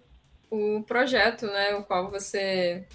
o 0.50 0.82
projeto, 0.82 1.46
né, 1.46 1.74
o 1.74 1.84
qual 1.84 2.10
você 2.10 2.86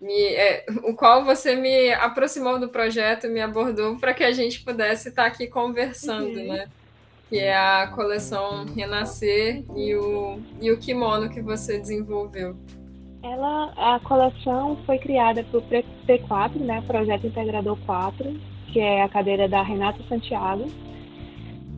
me, 0.00 0.34
é, 0.34 0.64
o 0.84 0.94
qual 0.94 1.24
você 1.24 1.56
me 1.56 1.92
aproximou 1.92 2.58
do 2.58 2.68
projeto, 2.68 3.28
me 3.28 3.40
abordou 3.40 3.96
para 3.96 4.14
que 4.14 4.22
a 4.22 4.32
gente 4.32 4.60
pudesse 4.60 5.08
estar 5.08 5.22
tá 5.22 5.28
aqui 5.28 5.46
conversando, 5.46 6.38
uhum. 6.38 6.48
né? 6.48 6.66
Que 7.28 7.38
é 7.38 7.56
a 7.56 7.88
coleção 7.88 8.64
Renascer 8.64 9.64
e 9.76 9.94
o, 9.94 10.40
e 10.60 10.70
o 10.70 10.78
kimono 10.78 11.28
que 11.28 11.42
você 11.42 11.78
desenvolveu. 11.78 12.56
Ela, 13.22 13.72
a 13.76 14.00
coleção 14.00 14.78
foi 14.86 14.98
criada 14.98 15.44
para 15.44 15.58
o 15.58 15.62
P4, 15.62 16.54
né? 16.60 16.82
Projeto 16.86 17.26
Integrador 17.26 17.76
4, 17.84 18.40
que 18.72 18.80
é 18.80 19.02
a 19.02 19.08
cadeira 19.08 19.48
da 19.48 19.62
Renata 19.62 20.02
Santiago. 20.08 20.66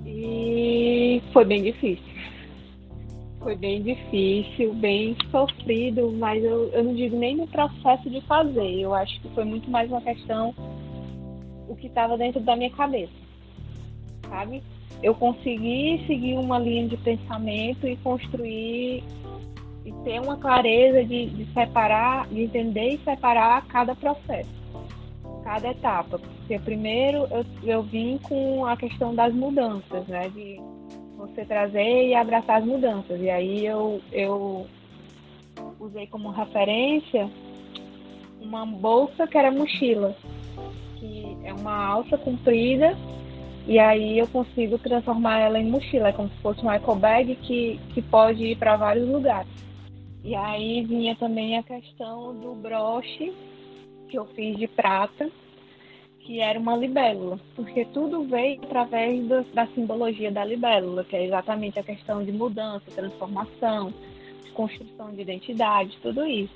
E 0.07 1.23
foi 1.33 1.45
bem 1.45 1.63
difícil 1.63 2.11
foi 3.41 3.57
bem 3.57 3.83
difícil, 3.83 4.75
bem 4.75 5.17
sofrido, 5.31 6.13
mas 6.13 6.45
eu, 6.45 6.69
eu 6.69 6.85
não 6.85 6.95
digo 6.95 7.17
nem 7.17 7.37
no 7.37 7.47
processo 7.47 8.09
de 8.09 8.21
fazer. 8.23 8.81
Eu 8.81 8.95
acho 8.95 9.21
que 9.21 9.29
foi 9.31 9.45
muito 9.45 9.71
mais 9.71 9.91
uma 9.91 10.01
questão 10.01 10.55
o 11.69 11.75
que 11.77 11.87
estava 11.87 12.19
dentro 12.19 12.41
da 12.41 12.57
minha 12.57 12.71
cabeça, 12.71 13.13
sabe? 14.29 14.63
Eu 15.03 15.15
consegui 15.15 16.05
seguir 16.07 16.35
uma 16.37 16.59
linha 16.59 16.89
de 16.89 16.97
pensamento 16.99 17.87
e 17.87 17.97
construir 17.99 19.05
e 19.85 19.93
ter 20.05 20.21
uma 20.21 20.37
clareza 20.37 21.03
de, 21.05 21.27
de 21.27 21.53
separar, 21.55 22.27
de 22.29 22.43
entender 22.43 22.95
e 22.95 22.99
separar 22.99 23.65
cada 23.67 23.95
processo, 23.95 24.51
cada 25.43 25.71
etapa. 25.71 26.19
Porque 26.19 26.59
primeiro 26.59 27.27
eu, 27.31 27.47
eu 27.63 27.83
vim 27.83 28.19
com 28.19 28.67
a 28.67 28.77
questão 28.77 29.15
das 29.15 29.33
mudanças, 29.33 30.07
né? 30.07 30.29
De, 30.29 30.61
você 31.21 31.45
trazer 31.45 32.09
e 32.09 32.15
abraçar 32.15 32.59
as 32.59 32.65
mudanças. 32.65 33.21
E 33.21 33.29
aí 33.29 33.67
eu, 33.67 34.01
eu 34.11 34.67
usei 35.79 36.07
como 36.07 36.31
referência 36.31 37.31
uma 38.41 38.65
bolsa 38.65 39.27
que 39.27 39.37
era 39.37 39.51
mochila, 39.51 40.17
que 40.99 41.37
é 41.45 41.53
uma 41.53 41.87
alça 41.87 42.17
comprida, 42.17 42.97
e 43.67 43.79
aí 43.79 44.19
eu 44.19 44.27
consigo 44.29 44.79
transformar 44.79 45.39
ela 45.39 45.59
em 45.59 45.71
mochila, 45.71 46.09
é 46.09 46.13
como 46.13 46.31
se 46.31 46.37
fosse 46.39 46.65
um 46.65 46.71
eco 46.71 46.95
bag 46.95 47.35
que, 47.37 47.79
que 47.93 48.01
pode 48.01 48.43
ir 48.43 48.57
para 48.57 48.77
vários 48.77 49.07
lugares. 49.07 49.51
E 50.25 50.35
aí 50.35 50.83
vinha 50.85 51.15
também 51.17 51.59
a 51.59 51.63
questão 51.63 52.35
do 52.35 52.55
broche 52.55 53.33
que 54.09 54.19
eu 54.19 54.25
fiz 54.29 54.57
de 54.57 54.67
prata, 54.67 55.31
que 56.31 56.39
era 56.39 56.61
uma 56.61 56.77
libélula, 56.77 57.41
porque 57.57 57.85
tudo 57.87 58.23
veio 58.23 58.61
através 58.63 59.21
do, 59.27 59.43
da 59.53 59.67
simbologia 59.67 60.31
da 60.31 60.45
libélula, 60.45 61.03
que 61.03 61.17
é 61.17 61.25
exatamente 61.25 61.77
a 61.81 61.83
questão 61.83 62.25
de 62.25 62.31
mudança, 62.31 62.89
transformação, 62.95 63.93
construção 64.55 65.11
de 65.11 65.23
identidade, 65.23 65.99
tudo 66.01 66.25
isso. 66.25 66.55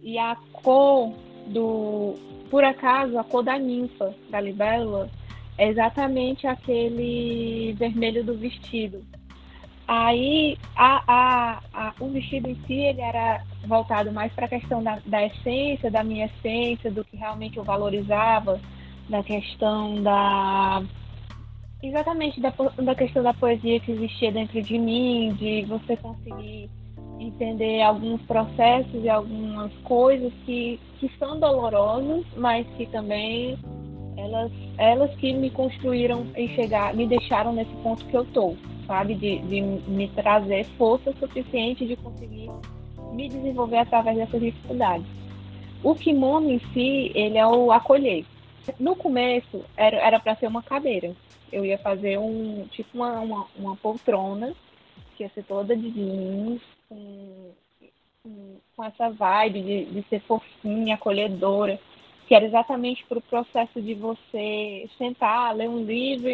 E 0.00 0.16
a 0.16 0.36
cor 0.52 1.12
do, 1.48 2.14
por 2.48 2.62
acaso, 2.62 3.18
a 3.18 3.24
cor 3.24 3.42
da 3.42 3.58
ninfa 3.58 4.14
da 4.30 4.40
libélula 4.40 5.10
é 5.58 5.66
exatamente 5.66 6.46
aquele 6.46 7.72
vermelho 7.72 8.22
do 8.22 8.34
vestido. 8.38 9.04
Aí 9.92 10.56
a, 10.76 11.02
a, 11.08 11.60
a, 11.74 11.94
o 11.98 12.10
vestido 12.10 12.48
em 12.48 12.54
si 12.64 12.74
ele 12.74 13.00
era 13.00 13.42
voltado 13.66 14.12
mais 14.12 14.32
para 14.32 14.46
a 14.46 14.48
questão 14.48 14.80
da, 14.80 15.00
da 15.04 15.26
essência, 15.26 15.90
da 15.90 16.04
minha 16.04 16.26
essência, 16.26 16.92
do 16.92 17.04
que 17.04 17.16
realmente 17.16 17.56
eu 17.56 17.64
valorizava, 17.64 18.60
da 19.08 19.20
questão 19.24 20.00
da. 20.00 20.80
Exatamente, 21.82 22.40
da, 22.40 22.54
da 22.84 22.94
questão 22.94 23.20
da 23.20 23.34
poesia 23.34 23.80
que 23.80 23.90
existia 23.90 24.30
dentro 24.30 24.62
de 24.62 24.78
mim, 24.78 25.34
de 25.36 25.62
você 25.62 25.96
conseguir 25.96 26.70
entender 27.18 27.82
alguns 27.82 28.22
processos 28.22 29.02
e 29.02 29.08
algumas 29.08 29.72
coisas 29.78 30.32
que, 30.46 30.78
que 31.00 31.10
são 31.18 31.40
dolorosas, 31.40 32.24
mas 32.36 32.64
que 32.76 32.86
também 32.86 33.58
elas, 34.16 34.52
elas 34.78 35.12
que 35.16 35.32
me 35.32 35.50
construíram 35.50 36.28
e 36.36 36.46
chegar, 36.54 36.94
me 36.94 37.08
deixaram 37.08 37.52
nesse 37.52 37.74
ponto 37.82 38.04
que 38.04 38.16
eu 38.16 38.24
tô, 38.26 38.54
sabe? 38.90 39.14
De, 39.14 39.38
de 39.38 39.60
me 39.60 40.08
trazer 40.08 40.64
força 40.76 41.12
suficiente 41.12 41.86
de 41.86 41.94
conseguir 41.94 42.50
me 43.12 43.28
desenvolver 43.28 43.78
através 43.78 44.16
dessas 44.16 44.40
dificuldades. 44.40 45.06
O 45.82 45.94
kimono 45.94 46.50
em 46.50 46.58
si, 46.72 47.12
ele 47.14 47.38
é 47.38 47.46
o 47.46 47.70
acolher. 47.70 48.24
No 48.80 48.96
começo, 48.96 49.64
era 49.76 50.18
para 50.18 50.34
ser 50.34 50.48
uma 50.48 50.62
cadeira. 50.62 51.14
Eu 51.52 51.64
ia 51.64 51.78
fazer 51.78 52.18
um 52.18 52.66
tipo 52.70 52.98
uma, 52.98 53.20
uma, 53.20 53.46
uma 53.56 53.76
poltrona, 53.76 54.54
que 55.16 55.22
ia 55.22 55.30
ser 55.30 55.44
toda 55.44 55.76
de 55.76 55.90
jeans, 55.90 56.60
com, 56.88 57.52
com 58.76 58.84
essa 58.84 59.08
vibe 59.10 59.62
de, 59.62 59.84
de 59.86 60.02
ser 60.08 60.20
fofinha, 60.20 60.96
acolhedora, 60.96 61.78
que 62.26 62.34
era 62.34 62.44
exatamente 62.44 63.04
para 63.06 63.18
o 63.18 63.22
processo 63.22 63.80
de 63.80 63.94
você 63.94 64.88
sentar, 64.98 65.54
ler 65.54 65.68
um 65.68 65.84
livro 65.84 66.28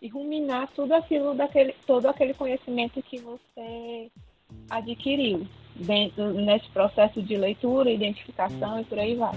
e 0.00 0.08
ruminar 0.08 0.68
tudo 0.74 0.92
aquilo 0.94 1.34
daquele, 1.34 1.74
todo 1.86 2.06
aquele 2.06 2.34
conhecimento 2.34 3.02
que 3.02 3.18
você 3.18 4.10
adquiriu 4.70 5.46
dentro, 5.74 6.32
nesse 6.32 6.68
processo 6.70 7.22
de 7.22 7.36
leitura, 7.36 7.90
identificação 7.90 8.80
e 8.80 8.84
por 8.84 8.98
aí 8.98 9.14
vai. 9.14 9.34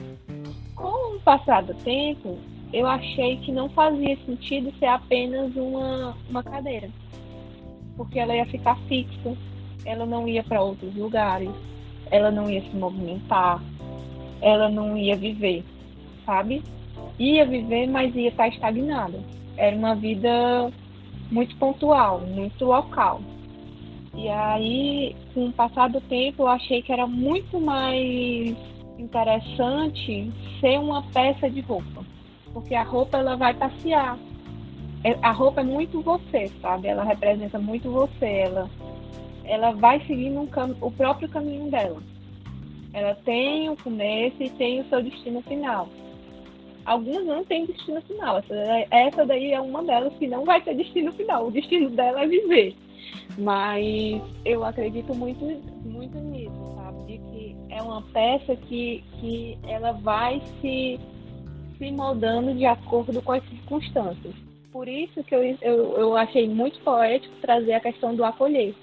Com 0.75 1.15
o 1.15 1.19
passar 1.21 1.63
do 1.63 1.73
tempo, 1.75 2.37
eu 2.71 2.85
achei 2.87 3.37
que 3.37 3.51
não 3.51 3.69
fazia 3.69 4.17
sentido 4.25 4.71
ser 4.77 4.87
apenas 4.87 5.55
uma, 5.55 6.15
uma 6.29 6.43
cadeira, 6.43 6.89
porque 7.97 8.19
ela 8.19 8.35
ia 8.35 8.45
ficar 8.45 8.77
fixa, 8.87 9.35
ela 9.85 10.05
não 10.05 10.27
ia 10.27 10.43
para 10.43 10.61
outros 10.61 10.93
lugares, 10.95 11.49
ela 12.11 12.31
não 12.31 12.49
ia 12.49 12.61
se 12.61 12.75
movimentar, 12.75 13.61
ela 14.41 14.69
não 14.69 14.95
ia 14.95 15.15
viver, 15.15 15.63
sabe? 16.25 16.63
Ia 17.17 17.45
viver, 17.45 17.87
mas 17.87 18.15
ia 18.15 18.29
estar 18.29 18.47
estagnada. 18.47 19.19
Era 19.59 19.75
uma 19.75 19.93
vida 19.93 20.71
muito 21.29 21.53
pontual, 21.57 22.21
muito 22.21 22.63
local. 22.63 23.19
E 24.15 24.29
aí, 24.29 25.15
com 25.33 25.47
o 25.47 25.51
passar 25.51 25.89
do 25.89 25.99
tempo, 25.99 26.43
eu 26.43 26.47
achei 26.47 26.81
que 26.81 26.93
era 26.93 27.05
muito 27.05 27.59
mais 27.59 28.55
interessante 28.97 30.31
ser 30.61 30.79
uma 30.79 31.03
peça 31.03 31.49
de 31.49 31.59
roupa, 31.59 32.05
porque 32.53 32.73
a 32.73 32.83
roupa 32.83 33.17
ela 33.17 33.35
vai 33.35 33.53
passear. 33.53 34.17
É, 35.03 35.17
a 35.21 35.31
roupa 35.31 35.59
é 35.59 35.63
muito 35.63 36.01
você, 36.01 36.49
sabe? 36.61 36.87
Ela 36.87 37.03
representa 37.03 37.59
muito 37.59 37.91
você. 37.91 38.25
Ela, 38.25 38.69
ela 39.43 39.71
vai 39.71 39.99
seguindo 40.05 40.39
um 40.39 40.47
cam 40.47 40.73
o 40.79 40.89
próprio 40.89 41.27
caminho 41.27 41.69
dela. 41.69 42.01
Ela 42.93 43.13
tem 43.25 43.69
o 43.69 43.75
começo 43.75 44.41
e 44.41 44.49
tem 44.49 44.79
o 44.79 44.89
seu 44.89 45.03
destino 45.03 45.41
final. 45.41 45.89
Algumas 46.89 47.23
não 47.23 47.45
têm 47.45 47.67
destino 47.67 48.01
final. 48.01 48.41
Essa, 48.89 49.23
daí 49.23 49.51
é 49.51 49.61
uma 49.61 49.83
delas 49.83 50.11
que 50.17 50.25
não 50.25 50.43
vai 50.43 50.59
ter 50.59 50.73
destino 50.73 51.11
final. 51.13 51.45
O 51.45 51.51
destino 51.51 51.87
dela 51.91 52.23
é 52.23 52.27
viver. 52.27 52.75
Mas 53.37 54.19
eu 54.43 54.63
acredito 54.63 55.13
muito, 55.13 55.45
muito 55.85 56.17
nisso, 56.17 56.73
sabe? 56.75 57.03
De 57.05 57.17
que 57.19 57.55
é 57.69 57.79
uma 57.79 58.01
peça 58.01 58.55
que, 58.55 59.03
que 59.19 59.55
ela 59.67 59.91
vai 59.91 60.41
se, 60.59 60.99
se 61.77 61.91
moldando 61.91 62.55
de 62.55 62.65
acordo 62.65 63.21
com 63.21 63.33
as 63.33 63.47
circunstâncias. 63.47 64.33
Por 64.71 64.87
isso 64.87 65.23
que 65.23 65.35
eu, 65.35 65.43
eu, 65.61 65.95
eu 65.95 66.17
achei 66.17 66.49
muito 66.49 66.79
poético 66.79 67.35
trazer 67.39 67.73
a 67.73 67.79
questão 67.79 68.15
do 68.15 68.25
acolher. 68.25 68.73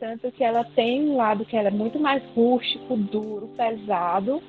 Tanto 0.00 0.32
que 0.32 0.42
ela 0.42 0.64
tem 0.64 1.10
um 1.10 1.16
lado 1.16 1.44
que 1.44 1.56
ela 1.56 1.68
é 1.68 1.70
muito 1.70 2.00
mais 2.00 2.24
rústico, 2.34 2.96
duro, 2.96 3.48
pesado, 3.56 4.42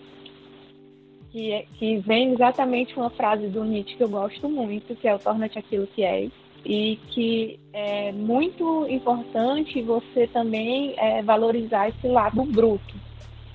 que, 1.31 1.51
é, 1.51 1.65
que 1.77 1.97
vem 1.97 2.33
exatamente 2.33 2.95
uma 2.97 3.09
frase 3.09 3.47
do 3.47 3.63
Nietzsche 3.63 3.95
que 3.95 4.03
eu 4.03 4.09
gosto 4.09 4.49
muito, 4.49 4.95
que 4.95 5.07
é 5.07 5.15
o 5.15 5.19
torna-te 5.19 5.59
aquilo 5.59 5.87
que 5.87 6.03
és 6.03 6.31
e 6.65 6.99
que 7.11 7.59
é 7.71 8.11
muito 8.11 8.85
importante 8.89 9.81
você 9.81 10.27
também 10.27 10.93
é, 10.97 11.21
valorizar 11.21 11.87
esse 11.89 12.07
lado 12.07 12.43
bruto, 12.43 12.95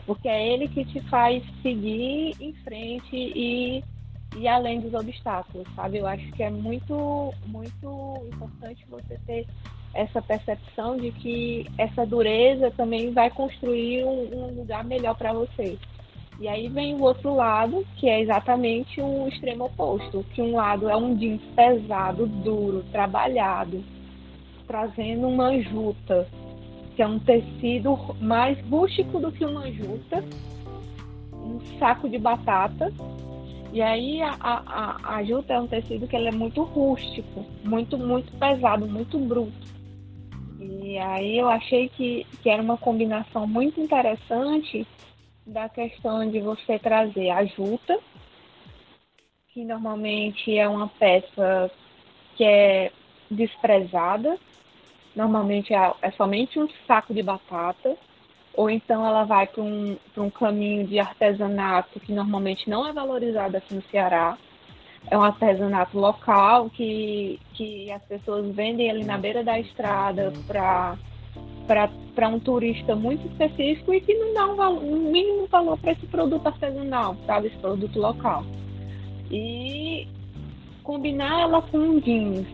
porque 0.07 0.29
é 0.29 0.55
ele 0.55 0.67
que 0.69 0.85
te 0.85 1.01
faz 1.03 1.43
seguir 1.61 2.35
em 2.41 2.55
frente 2.65 3.15
e, 3.15 3.85
e 4.35 4.49
além 4.49 4.81
dos 4.81 4.95
obstáculos, 4.95 5.67
sabe? 5.77 5.99
Eu 5.99 6.07
acho 6.07 6.25
que 6.33 6.43
é 6.43 6.51
muito, 6.51 7.35
muito 7.47 8.27
importante 8.33 8.87
você 8.89 9.19
ter 9.27 9.47
essa 9.95 10.23
percepção 10.23 10.97
de 10.97 11.13
que 11.13 11.67
essa 11.77 12.07
dureza 12.07 12.71
também 12.71 13.13
vai 13.13 13.29
construir 13.29 14.05
um, 14.05 14.35
um 14.35 14.55
lugar 14.55 14.85
melhor 14.85 15.15
para 15.15 15.35
você. 15.35 15.79
E 16.43 16.49
aí 16.49 16.67
vem 16.67 16.97
o 16.97 17.03
outro 17.03 17.37
lado, 17.37 17.87
que 17.99 18.09
é 18.09 18.21
exatamente 18.21 19.01
o 19.01 19.29
extremo 19.29 19.67
oposto, 19.67 20.27
que 20.35 20.43
um 20.43 20.57
lado 20.57 20.91
é 20.91 20.97
um 20.97 21.15
jeans 21.15 21.41
pesado, 21.55 22.27
duro, 22.27 22.85
trabalhado, 22.91 23.81
trazendo 24.67 25.29
uma 25.29 25.57
juta, 25.61 26.27
que 26.97 27.03
é 27.03 27.07
um 27.07 27.21
tecido 27.21 27.97
mais 28.21 28.59
rústico 28.69 29.21
do 29.21 29.31
que 29.31 29.45
uma 29.45 29.71
juta, 29.71 30.25
um 31.33 31.61
saco 31.79 32.09
de 32.09 32.19
batata. 32.19 32.93
E 33.73 33.81
aí 33.81 34.21
a, 34.21 34.37
a, 34.41 35.19
a 35.19 35.23
juta 35.23 35.55
é 35.55 35.61
um 35.61 35.69
tecido 35.69 36.09
que 36.09 36.17
ele 36.17 36.27
é 36.27 36.33
muito 36.33 36.65
rústico, 36.65 37.47
muito, 37.63 37.97
muito 37.97 38.33
pesado, 38.33 38.85
muito 38.89 39.17
bruto. 39.17 39.69
E 40.59 40.99
aí 40.99 41.39
eu 41.39 41.49
achei 41.49 41.89
que, 41.89 42.27
que 42.43 42.51
era 42.51 42.61
uma 42.61 42.77
combinação 42.77 43.47
muito 43.47 43.81
interessante 43.81 44.85
da 45.47 45.69
questão 45.69 46.29
de 46.31 46.41
você 46.41 46.79
trazer 46.79 47.31
a 47.31 47.45
juta, 47.45 47.99
que 49.49 49.65
normalmente 49.65 50.57
é 50.57 50.69
uma 50.69 50.89
peça 50.89 51.71
que 52.37 52.45
é 52.45 52.91
desprezada, 53.31 54.39
normalmente 55.15 55.75
é, 55.75 55.93
é 56.01 56.11
somente 56.13 56.59
um 56.59 56.69
saco 56.87 57.13
de 57.13 57.23
batata, 57.23 57.97
ou 58.55 58.69
então 58.69 59.07
ela 59.07 59.25
vai 59.25 59.47
para 59.47 59.63
um, 59.63 59.97
um 60.17 60.31
caminho 60.31 60.87
de 60.87 60.99
artesanato 60.99 61.99
que 62.01 62.13
normalmente 62.13 62.69
não 62.69 62.87
é 62.87 62.93
valorizado 62.93 63.57
aqui 63.57 63.75
no 63.75 63.83
Ceará. 63.91 64.37
É 65.11 65.19
um 65.19 65.23
artesanato 65.23 65.99
local 65.99 66.71
que, 66.71 67.41
que 67.55 67.91
as 67.91 68.03
pessoas 68.05 68.55
vendem 68.55 68.91
ali 68.91 69.05
na 69.05 69.19
beira 69.19 69.43
da 69.43 69.59
estrada 69.59 70.33
para 70.47 70.97
para 71.67 72.29
um 72.29 72.39
turista 72.39 72.95
muito 72.95 73.27
específico 73.29 73.93
e 73.93 74.01
que 74.01 74.15
não 74.15 74.35
dá 74.35 74.47
um, 74.47 74.57
valor, 74.57 74.83
um 74.83 75.11
mínimo 75.11 75.47
valor 75.47 75.79
para 75.79 75.93
esse 75.93 76.07
produto 76.07 76.47
artesanal, 76.47 77.17
sabe? 77.27 77.49
Esse 77.49 77.57
produto 77.59 77.99
local. 77.99 78.45
E 79.31 80.07
combinar 80.83 81.43
ela 81.43 81.63
com 81.63 81.99
jeans 82.01 82.47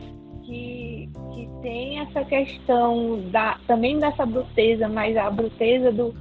que, 0.44 1.09
que 1.35 1.49
tem 1.62 2.01
essa 2.01 2.25
questão 2.25 3.21
da, 3.31 3.59
também 3.66 3.99
dessa 3.99 4.25
bruteza, 4.25 4.88
mas 4.88 5.16
a 5.16 5.31
bruteza 5.31 5.92
do 5.92 6.14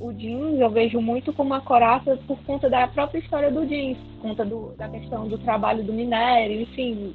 o 0.00 0.12
jeans 0.12 0.60
eu 0.60 0.70
vejo 0.70 1.00
muito 1.00 1.32
como 1.32 1.50
uma 1.50 1.60
coraça 1.60 2.16
por 2.26 2.38
conta 2.44 2.70
da 2.70 2.86
própria 2.86 3.18
história 3.18 3.50
do 3.50 3.66
jeans, 3.66 3.98
por 3.98 4.28
conta 4.28 4.44
do, 4.44 4.72
da 4.76 4.88
questão 4.88 5.26
do 5.26 5.36
trabalho 5.38 5.82
do 5.82 5.92
minério, 5.92 6.60
enfim. 6.60 7.12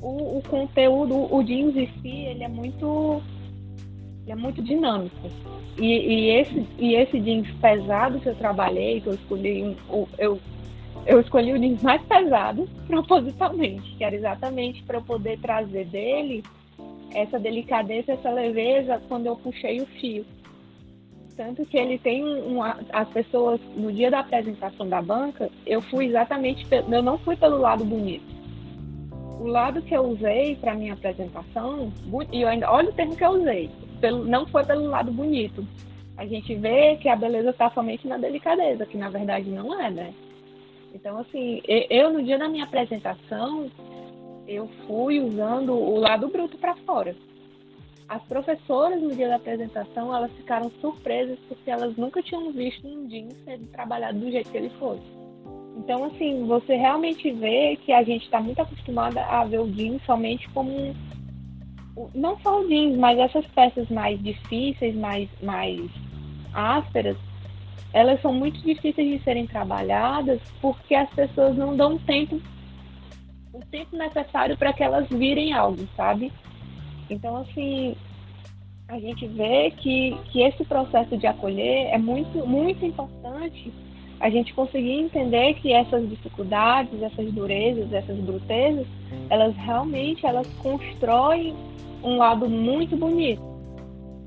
O, 0.00 0.38
o 0.38 0.42
conteúdo, 0.48 1.34
o 1.34 1.42
jeans 1.42 1.76
em 1.76 1.88
si, 2.00 2.26
ele 2.26 2.44
é 2.44 2.48
muito 2.48 3.20
é 4.30 4.36
muito 4.36 4.62
dinâmico. 4.62 5.30
E, 5.78 5.86
e, 5.86 6.30
esse, 6.30 6.66
e 6.78 6.94
esse 6.94 7.20
jeans 7.20 7.48
pesado 7.60 8.18
que 8.20 8.28
eu 8.28 8.34
trabalhei, 8.34 9.00
que 9.00 9.06
eu 9.06 9.14
escolhi, 9.14 9.76
eu, 10.18 10.40
eu 11.06 11.20
escolhi 11.20 11.52
o 11.52 11.58
jeans 11.58 11.82
mais 11.82 12.02
pesado 12.02 12.68
propositalmente, 12.86 13.96
que 13.96 14.04
era 14.04 14.14
exatamente 14.14 14.82
para 14.82 14.98
eu 14.98 15.02
poder 15.02 15.38
trazer 15.38 15.86
dele 15.86 16.42
essa 17.14 17.38
delicadeza, 17.38 18.12
essa 18.12 18.30
leveza 18.30 19.00
quando 19.08 19.26
eu 19.26 19.36
puxei 19.36 19.80
o 19.80 19.86
fio. 19.86 20.24
Tanto 21.36 21.64
que 21.66 21.76
ele 21.76 21.98
tem 21.98 22.24
um, 22.24 22.60
as 22.62 23.08
pessoas, 23.10 23.60
no 23.76 23.92
dia 23.92 24.10
da 24.10 24.20
apresentação 24.20 24.88
da 24.88 25.00
banca, 25.00 25.48
eu 25.64 25.80
fui 25.80 26.06
exatamente, 26.06 26.66
eu 26.70 27.02
não 27.02 27.16
fui 27.18 27.36
pelo 27.36 27.58
lado 27.58 27.84
bonito. 27.84 28.37
O 29.40 29.46
lado 29.46 29.80
que 29.82 29.94
eu 29.94 30.02
usei 30.02 30.56
para 30.56 30.74
minha 30.74 30.94
apresentação, 30.94 31.92
e 32.32 32.42
eu 32.42 32.48
ainda, 32.48 32.70
olha 32.70 32.90
o 32.90 32.92
termo 32.92 33.16
que 33.16 33.24
eu 33.24 33.30
usei, 33.30 33.70
pelo, 34.00 34.24
não 34.24 34.46
foi 34.46 34.64
pelo 34.64 34.86
lado 34.86 35.12
bonito. 35.12 35.64
A 36.16 36.26
gente 36.26 36.54
vê 36.56 36.96
que 36.96 37.08
a 37.08 37.14
beleza 37.14 37.50
está 37.50 37.70
somente 37.70 38.08
na 38.08 38.18
delicadeza, 38.18 38.84
que 38.84 38.96
na 38.96 39.08
verdade 39.08 39.48
não 39.48 39.80
é, 39.80 39.90
né? 39.90 40.14
Então, 40.92 41.18
assim, 41.18 41.62
eu 41.66 42.12
no 42.12 42.22
dia 42.22 42.36
da 42.36 42.48
minha 42.48 42.64
apresentação, 42.64 43.70
eu 44.48 44.68
fui 44.86 45.20
usando 45.20 45.72
o 45.72 46.00
lado 46.00 46.26
bruto 46.28 46.58
para 46.58 46.74
fora. 46.76 47.14
As 48.08 48.22
professoras 48.24 49.00
no 49.00 49.14
dia 49.14 49.28
da 49.28 49.36
apresentação, 49.36 50.14
elas 50.16 50.32
ficaram 50.32 50.70
surpresas 50.80 51.38
porque 51.46 51.70
elas 51.70 51.94
nunca 51.96 52.22
tinham 52.22 52.50
visto 52.50 52.88
um 52.88 53.06
jeans 53.06 53.36
sendo 53.44 53.66
trabalhado 53.68 54.18
do 54.18 54.30
jeito 54.30 54.50
que 54.50 54.56
ele 54.56 54.70
fosse. 54.70 55.17
Então, 55.78 56.04
assim, 56.04 56.44
você 56.44 56.74
realmente 56.74 57.30
vê 57.30 57.76
que 57.76 57.92
a 57.92 58.02
gente 58.02 58.24
está 58.24 58.40
muito 58.40 58.60
acostumada 58.60 59.22
a 59.22 59.44
ver 59.44 59.60
o 59.60 59.70
jeans 59.70 60.02
somente 60.04 60.48
como 60.50 60.94
não 62.14 62.38
só 62.40 62.60
o 62.60 62.68
jeans, 62.68 62.96
mas 62.96 63.18
essas 63.18 63.46
peças 63.46 63.88
mais 63.88 64.20
difíceis, 64.22 64.94
mais, 64.96 65.28
mais 65.40 65.80
ásperas, 66.52 67.16
elas 67.92 68.20
são 68.20 68.32
muito 68.32 68.60
difíceis 68.60 69.18
de 69.18 69.24
serem 69.24 69.46
trabalhadas 69.46 70.40
porque 70.60 70.94
as 70.94 71.08
pessoas 71.10 71.56
não 71.56 71.76
dão 71.76 71.96
tempo, 71.96 72.40
o 73.52 73.60
tempo 73.70 73.96
necessário 73.96 74.56
para 74.56 74.72
que 74.72 74.82
elas 74.82 75.08
virem 75.08 75.52
algo, 75.52 75.88
sabe? 75.96 76.32
Então, 77.08 77.36
assim, 77.36 77.96
a 78.88 78.98
gente 78.98 79.26
vê 79.28 79.70
que, 79.70 80.16
que 80.30 80.42
esse 80.42 80.64
processo 80.64 81.16
de 81.16 81.26
acolher 81.26 81.86
é 81.86 81.98
muito, 81.98 82.46
muito 82.46 82.84
importante 82.84 83.72
a 84.20 84.28
gente 84.30 84.52
conseguir 84.54 84.92
entender 84.92 85.54
que 85.54 85.72
essas 85.72 86.08
dificuldades, 86.08 87.02
essas 87.02 87.32
durezas, 87.32 87.92
essas 87.92 88.16
brutezas, 88.18 88.86
elas 89.30 89.54
realmente 89.56 90.26
elas 90.26 90.46
constroem 90.54 91.54
um 92.02 92.16
lado 92.16 92.48
muito 92.48 92.96
bonito. 92.96 93.42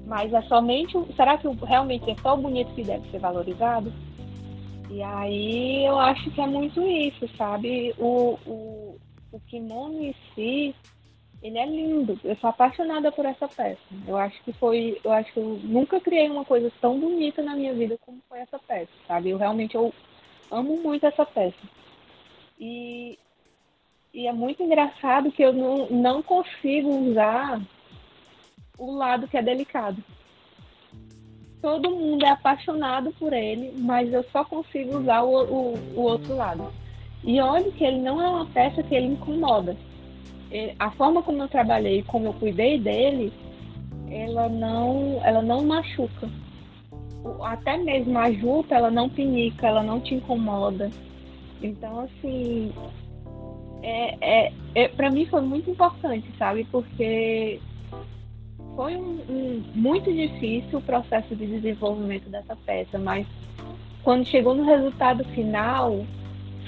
Mas 0.06 0.34
é 0.34 0.42
somente. 0.44 0.94
Será 1.16 1.38
que 1.38 1.48
realmente 1.66 2.10
é 2.10 2.16
só 2.22 2.34
o 2.34 2.42
bonito 2.42 2.74
que 2.74 2.84
deve 2.84 3.10
ser 3.10 3.20
valorizado? 3.20 3.92
E 4.90 5.02
aí 5.02 5.86
eu 5.86 5.98
acho 5.98 6.30
que 6.32 6.42
é 6.42 6.48
muito 6.48 6.82
isso, 6.82 7.28
sabe? 7.38 7.94
O, 7.98 8.38
o, 8.46 8.98
o 9.32 9.40
kimono 9.48 10.04
em 10.04 10.16
si, 10.36 10.76
ele 11.42 11.58
é 11.58 11.66
lindo. 11.66 12.20
Eu 12.24 12.36
sou 12.38 12.50
apaixonada 12.50 13.12
por 13.12 13.26
essa 13.26 13.48
peça. 13.48 13.82
Eu 14.08 14.18
acho 14.18 14.42
que 14.44 14.54
foi. 14.54 15.00
Eu 15.04 15.12
acho 15.12 15.32
que 15.34 15.40
eu 15.40 15.60
nunca 15.64 16.00
criei 16.00 16.30
uma 16.30 16.46
coisa 16.46 16.72
tão 16.80 17.00
bonita 17.00 17.42
na 17.42 17.56
minha 17.56 17.74
vida 17.74 17.98
como 18.06 18.22
foi 18.30 18.40
essa 18.40 18.60
peça, 18.60 18.92
sabe? 19.08 19.30
Eu 19.30 19.38
realmente 19.38 19.76
eu 19.76 19.94
amo 20.52 20.78
muito 20.78 21.06
essa 21.06 21.26
peça. 21.26 21.58
E 22.60 23.18
e 24.14 24.28
é 24.28 24.34
muito 24.34 24.62
engraçado 24.62 25.32
que 25.32 25.42
eu 25.42 25.54
não, 25.54 25.88
não 25.90 26.22
consigo 26.22 26.90
usar 26.90 27.62
o 28.78 28.92
lado 28.92 29.28
que 29.28 29.38
é 29.38 29.42
delicado. 29.42 30.04
Todo 31.62 31.92
mundo 31.92 32.26
é 32.26 32.30
apaixonado 32.30 33.14
por 33.14 33.32
ele, 33.32 33.72
mas 33.78 34.12
eu 34.12 34.24
só 34.32 34.44
consigo 34.44 34.98
usar 34.98 35.22
o, 35.22 35.44
o, 35.44 35.74
o 35.96 36.02
outro 36.02 36.36
lado. 36.36 36.74
E 37.24 37.40
olha 37.40 37.72
que 37.72 37.84
ele 37.84 38.00
não 38.00 38.22
é 38.22 38.28
uma 38.28 38.46
peça 38.48 38.84
que 38.84 38.94
ele 38.94 39.14
incomoda. 39.14 39.78
A 40.78 40.92
forma 40.92 41.24
como 41.24 41.42
eu 41.42 41.48
trabalhei, 41.48 42.04
como 42.04 42.28
eu 42.28 42.34
cuidei 42.34 42.78
dele, 42.78 43.32
ela 44.10 44.50
não, 44.50 45.22
ela 45.24 45.42
não 45.42 45.64
machuca. 45.64 46.30
Até 47.44 47.78
mesmo 47.78 48.18
a 48.18 48.32
juta, 48.32 48.76
ela 48.76 48.92
não 48.92 49.08
pinica, 49.08 49.68
ela 49.68 49.84
não 49.84 50.00
te 50.00 50.16
incomoda. 50.16 50.90
Então, 51.62 52.02
assim, 52.02 52.74
é, 53.82 54.18
é, 54.22 54.54
é 54.76 54.88
para 54.88 55.10
mim 55.10 55.26
foi 55.26 55.42
muito 55.42 55.70
importante, 55.70 56.28
sabe? 56.38 56.66
Porque 56.72 57.60
foi 58.76 58.96
um, 58.96 59.20
um, 59.30 59.64
muito 59.76 60.12
difícil 60.12 60.80
o 60.80 60.82
processo 60.82 61.36
de 61.36 61.46
desenvolvimento 61.46 62.30
dessa 62.30 62.56
peça, 62.56 62.98
mas 62.98 63.28
quando 64.04 64.26
chegou 64.26 64.56
no 64.56 64.64
resultado 64.64 65.24
final, 65.26 66.06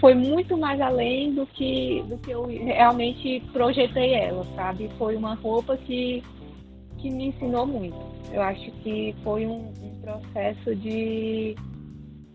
foi 0.03 0.15
muito 0.15 0.57
mais 0.57 0.81
além 0.81 1.33
do 1.33 1.45
que, 1.45 2.03
do 2.09 2.17
que 2.17 2.31
eu 2.31 2.43
realmente 2.47 3.41
projetei 3.53 4.13
ela, 4.13 4.45
sabe? 4.53 4.91
Foi 4.97 5.15
uma 5.15 5.35
roupa 5.35 5.77
que, 5.77 6.21
que 6.97 7.09
me 7.09 7.27
ensinou 7.27 7.65
muito. 7.65 7.95
Eu 8.29 8.41
acho 8.41 8.69
que 8.83 9.15
foi 9.23 9.45
um, 9.45 9.71
um 9.81 10.01
processo 10.01 10.75
de, 10.75 11.55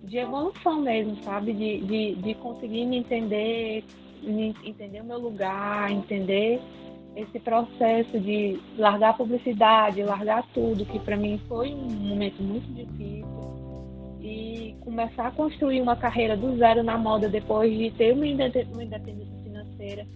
de 0.03 0.17
evolução 0.17 0.81
mesmo, 0.81 1.23
sabe? 1.23 1.53
De, 1.53 1.81
de, 1.83 2.15
de 2.15 2.35
conseguir 2.37 2.87
me 2.87 2.97
entender, 2.97 3.85
me 4.23 4.57
entender 4.65 5.03
o 5.03 5.05
meu 5.05 5.19
lugar, 5.19 5.91
entender 5.91 6.63
esse 7.15 7.39
processo 7.39 8.19
de 8.19 8.59
largar 8.79 9.11
a 9.11 9.13
publicidade, 9.13 10.03
largar 10.03 10.43
tudo, 10.55 10.87
que 10.87 10.99
para 11.01 11.19
mim 11.19 11.39
foi 11.47 11.75
um 11.75 11.91
momento 11.91 12.43
muito 12.43 12.67
difícil 12.73 13.58
e 14.21 14.75
começar 14.81 15.29
a 15.29 15.31
construir 15.31 15.81
uma 15.81 15.97
carreira 15.97 16.37
do 16.37 16.57
zero 16.57 16.83
na 16.83 16.99
moda 16.99 17.29
depois 17.29 17.77
de 17.77 17.91
ter 17.93 18.13
uma 18.13 18.27
independência 18.27 19.39
financeira. 19.43 20.07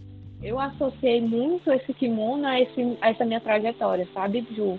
Eu 0.42 0.58
associei 0.58 1.20
muito 1.20 1.70
esse 1.72 1.94
kimono 1.94 2.46
a, 2.46 2.60
esse, 2.60 2.98
a 3.00 3.10
essa 3.10 3.24
minha 3.24 3.40
trajetória, 3.40 4.08
sabe, 4.12 4.44
Ju? 4.50 4.78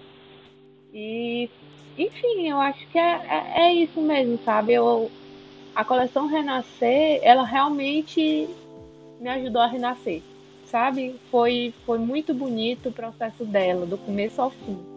E, 0.93 1.49
enfim, 1.97 2.49
eu 2.49 2.57
acho 2.57 2.85
que 2.89 2.99
é, 2.99 3.21
é, 3.29 3.61
é 3.67 3.73
isso 3.73 4.01
mesmo, 4.01 4.37
sabe? 4.43 4.73
Eu, 4.73 5.09
a 5.73 5.85
coleção 5.85 6.27
Renascer, 6.27 7.19
ela 7.23 7.43
realmente 7.43 8.47
me 9.21 9.29
ajudou 9.29 9.61
a 9.61 9.67
renascer, 9.67 10.21
sabe? 10.65 11.15
Foi, 11.31 11.73
foi 11.85 11.97
muito 11.97 12.33
bonito 12.33 12.89
o 12.89 12.93
processo 12.93 13.45
dela, 13.45 13.85
do 13.85 13.97
começo 13.97 14.41
ao 14.41 14.49
fim. 14.49 14.92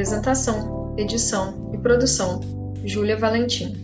Apresentação, 0.00 0.94
edição 0.96 1.70
e 1.74 1.76
produção: 1.76 2.40
Júlia 2.86 3.18
Valentim. 3.18 3.74